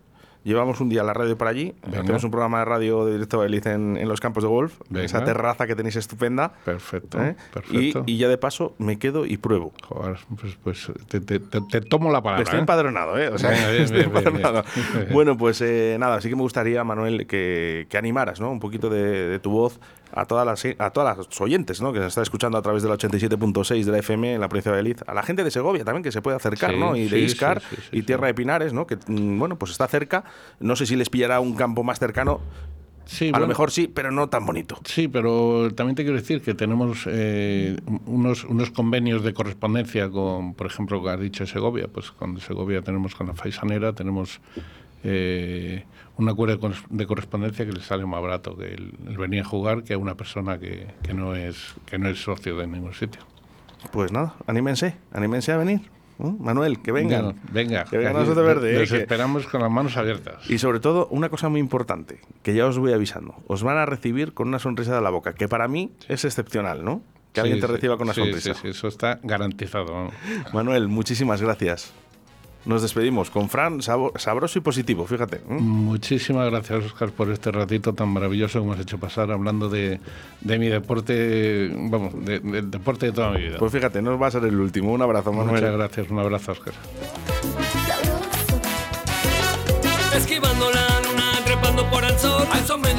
Llevamos 0.44 0.80
un 0.80 0.88
día 0.88 1.02
la 1.02 1.12
radio 1.12 1.36
para 1.36 1.50
allí, 1.50 1.74
Venga. 1.86 2.02
hacemos 2.02 2.22
un 2.22 2.30
programa 2.30 2.60
de 2.60 2.66
radio 2.66 3.04
de 3.04 3.14
directo 3.14 3.42
de 3.42 3.48
en, 3.72 3.96
en 3.96 4.08
los 4.08 4.20
campos 4.20 4.44
de 4.44 4.48
golf, 4.48 4.74
en 4.90 4.98
esa 4.98 5.24
terraza 5.24 5.66
que 5.66 5.74
tenéis 5.74 5.96
estupenda. 5.96 6.52
Perfecto, 6.64 7.20
¿eh? 7.20 7.34
perfecto. 7.52 8.04
Y, 8.06 8.12
y 8.12 8.18
ya 8.18 8.28
de 8.28 8.38
paso 8.38 8.72
me 8.78 8.96
quedo 8.96 9.26
y 9.26 9.38
pruebo. 9.38 9.72
Joder, 9.88 10.18
pues, 10.40 10.56
pues 10.62 10.92
te, 11.08 11.18
te- 11.20 11.40
te- 11.40 11.60
te 11.62 11.80
tomo 11.80 12.12
la 12.12 12.22
palabra. 12.22 12.44
Estoy 12.44 12.58
¿eh? 12.58 12.60
empadronado, 12.60 13.18
¿eh? 13.18 13.28
O 13.28 13.38
sea, 13.38 13.50
Venga, 13.50 13.70
bien, 13.72 13.82
estoy 13.82 13.98
bien, 14.02 14.12
bien, 14.12 14.24
empadronado. 14.28 14.64
bien. 14.94 15.08
Bueno, 15.12 15.36
pues 15.36 15.60
eh, 15.62 15.96
nada, 15.98 16.20
sí 16.20 16.28
que 16.28 16.36
me 16.36 16.42
gustaría, 16.42 16.84
Manuel, 16.84 17.26
que, 17.26 17.88
que 17.90 17.98
animaras, 17.98 18.40
¿no? 18.40 18.52
Un 18.52 18.60
poquito 18.60 18.88
de, 18.88 19.02
de 19.28 19.38
tu 19.40 19.50
voz 19.50 19.80
a 20.12 20.24
todas 20.24 20.46
las 20.46 20.64
a 20.78 20.90
todas 20.90 21.16
las 21.16 21.40
oyentes, 21.40 21.80
¿no? 21.80 21.92
Que 21.92 21.98
nos 21.98 22.08
están 22.08 22.22
escuchando 22.22 22.58
a 22.58 22.62
través 22.62 22.82
del 22.82 22.92
87.6 22.92 23.84
de 23.84 23.92
la 23.92 23.98
FM 23.98 24.34
en 24.34 24.40
la 24.40 24.48
provincia 24.48 24.72
de 24.72 24.80
Eliz, 24.80 24.98
a 25.06 25.14
la 25.14 25.22
gente 25.22 25.44
de 25.44 25.50
Segovia 25.50 25.84
también 25.84 26.02
que 26.02 26.12
se 26.12 26.22
puede 26.22 26.36
acercar, 26.36 26.72
Sí, 26.72 26.78
¿no? 26.78 26.96
Y 26.96 27.08
de 27.08 27.20
Iscar 27.20 27.60
sí, 27.60 27.76
y 27.92 28.02
Tierra 28.02 28.26
de 28.26 28.34
Pinares, 28.34 28.72
¿no? 28.72 28.86
Que 28.86 28.96
mm, 28.96 29.38
bueno, 29.38 29.56
pues 29.56 29.72
está 29.72 29.86
cerca. 29.88 30.24
No 30.60 30.76
sé 30.76 30.86
si 30.86 30.96
les 30.96 31.10
pillará 31.10 31.40
un 31.40 31.54
campo 31.54 31.82
más 31.82 31.98
cercano. 31.98 32.40
Sí, 33.06 33.28
a 33.28 33.30
bueno, 33.30 33.44
lo 33.44 33.48
mejor 33.48 33.70
sí, 33.70 33.86
pero 33.86 34.10
no 34.10 34.28
tan 34.28 34.44
bonito. 34.44 34.80
Sí, 34.84 35.06
pero 35.06 35.72
también 35.74 35.94
te 35.94 36.02
quiero 36.02 36.18
decir 36.18 36.42
que 36.42 36.54
tenemos 36.54 37.06
eh, 37.06 37.76
unos, 38.06 38.44
unos 38.44 38.72
convenios 38.72 39.22
de 39.22 39.32
correspondencia 39.32 40.10
con, 40.10 40.54
por 40.54 40.66
ejemplo, 40.66 41.02
que 41.02 41.10
has 41.10 41.20
dicho 41.20 41.46
Segovia, 41.46 41.86
pues 41.86 42.10
con 42.10 42.40
Segovia 42.40 42.82
tenemos 42.82 43.14
con 43.14 43.28
la 43.28 43.34
Faisanera, 43.34 43.92
tenemos 43.92 44.40
eh, 45.04 45.84
un 46.16 46.28
acuerdo 46.28 46.56
de 46.68 46.74
de 46.90 47.06
correspondencia 47.06 47.66
que 47.66 47.72
les 47.72 47.84
sale 47.84 48.06
más 48.06 48.22
barato 48.22 48.56
que 48.56 48.72
el, 48.74 48.94
el 49.06 49.16
venir 49.18 49.40
a 49.42 49.44
jugar 49.44 49.82
que 49.84 49.94
a 49.94 49.98
una 49.98 50.14
persona 50.16 50.58
que, 50.58 50.86
que 51.02 51.12
no 51.14 51.34
es 51.34 51.74
que 51.86 51.98
no 51.98 52.08
es 52.08 52.22
socio 52.22 52.56
de 52.56 52.66
ningún 52.66 52.94
sitio. 52.94 53.20
Pues 53.92 54.10
nada, 54.12 54.34
anímense, 54.46 54.96
anímense 55.12 55.52
a 55.52 55.56
venir. 55.58 55.80
¿no? 56.18 56.32
Manuel, 56.40 56.80
que 56.80 56.92
vengan. 56.92 57.38
venga, 57.52 57.84
Que 57.84 57.98
vengan 57.98 58.24
Soto 58.24 58.42
Verde, 58.42 58.82
eh, 58.82 58.86
que- 58.86 58.96
esperamos 58.96 59.46
con 59.46 59.60
las 59.60 59.70
manos 59.70 59.98
abiertas. 59.98 60.48
Y 60.48 60.56
sobre 60.56 60.80
todo, 60.80 61.08
una 61.08 61.28
cosa 61.28 61.50
muy 61.50 61.60
importante, 61.60 62.20
que 62.42 62.54
ya 62.54 62.66
os 62.66 62.78
voy 62.78 62.94
avisando. 62.94 63.34
Os 63.48 63.62
van 63.62 63.76
a 63.76 63.84
recibir 63.84 64.32
con 64.32 64.48
una 64.48 64.58
sonrisa 64.58 64.94
de 64.94 65.02
la 65.02 65.10
boca, 65.10 65.34
que 65.34 65.46
para 65.46 65.68
mí 65.68 65.92
es 66.08 66.24
excepcional, 66.24 66.82
¿no? 66.86 67.02
Que 67.34 67.40
alguien 67.42 67.60
te 67.60 67.66
sí, 67.66 67.72
reciba 67.74 67.98
con 67.98 68.06
una 68.06 68.14
sí, 68.14 68.22
sonrisa. 68.22 68.54
Sí, 68.54 68.68
eso 68.68 68.88
está 68.88 69.20
garantizado. 69.22 70.10
Manuel, 70.54 70.88
muchísimas 70.88 71.42
gracias. 71.42 71.92
Nos 72.66 72.82
despedimos 72.82 73.30
con 73.30 73.48
Fran 73.48 73.80
sabroso 73.80 74.58
y 74.58 74.60
positivo, 74.60 75.06
fíjate. 75.06 75.36
¿eh? 75.36 75.42
Muchísimas 75.48 76.50
gracias, 76.50 76.84
Oscar, 76.84 77.10
por 77.12 77.30
este 77.30 77.52
ratito 77.52 77.94
tan 77.94 78.08
maravilloso 78.08 78.60
que 78.60 78.66
me 78.66 78.74
has 78.74 78.80
hecho 78.80 78.98
pasar 78.98 79.30
hablando 79.30 79.68
de, 79.68 80.00
de 80.40 80.58
mi 80.58 80.66
deporte, 80.68 81.70
vamos, 81.72 82.12
de- 82.24 82.40
del 82.40 82.68
deporte 82.70 83.06
de 83.06 83.12
toda 83.12 83.30
mi 83.30 83.42
vida. 83.42 83.58
Pues 83.58 83.70
fíjate, 83.70 84.02
no 84.02 84.18
va 84.18 84.26
a 84.26 84.30
ser 84.32 84.44
el 84.44 84.58
último. 84.58 84.92
Un 84.92 85.00
abrazo, 85.00 85.32
Manuel. 85.32 85.54
Muchas 85.62 85.72
gracias, 85.76 86.10
un 86.10 86.18
abrazo, 86.18 86.52
Oscar. 86.52 86.74
Esquivando 90.14 90.70
la 90.72 91.00
luna, 91.08 91.32
trepando 91.44 91.88
por 91.90 92.02
el 92.02 92.18
sol. 92.18 92.46
A 92.50 92.58
eso 92.58 92.76
me 92.78 92.92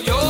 yo. 0.00 0.23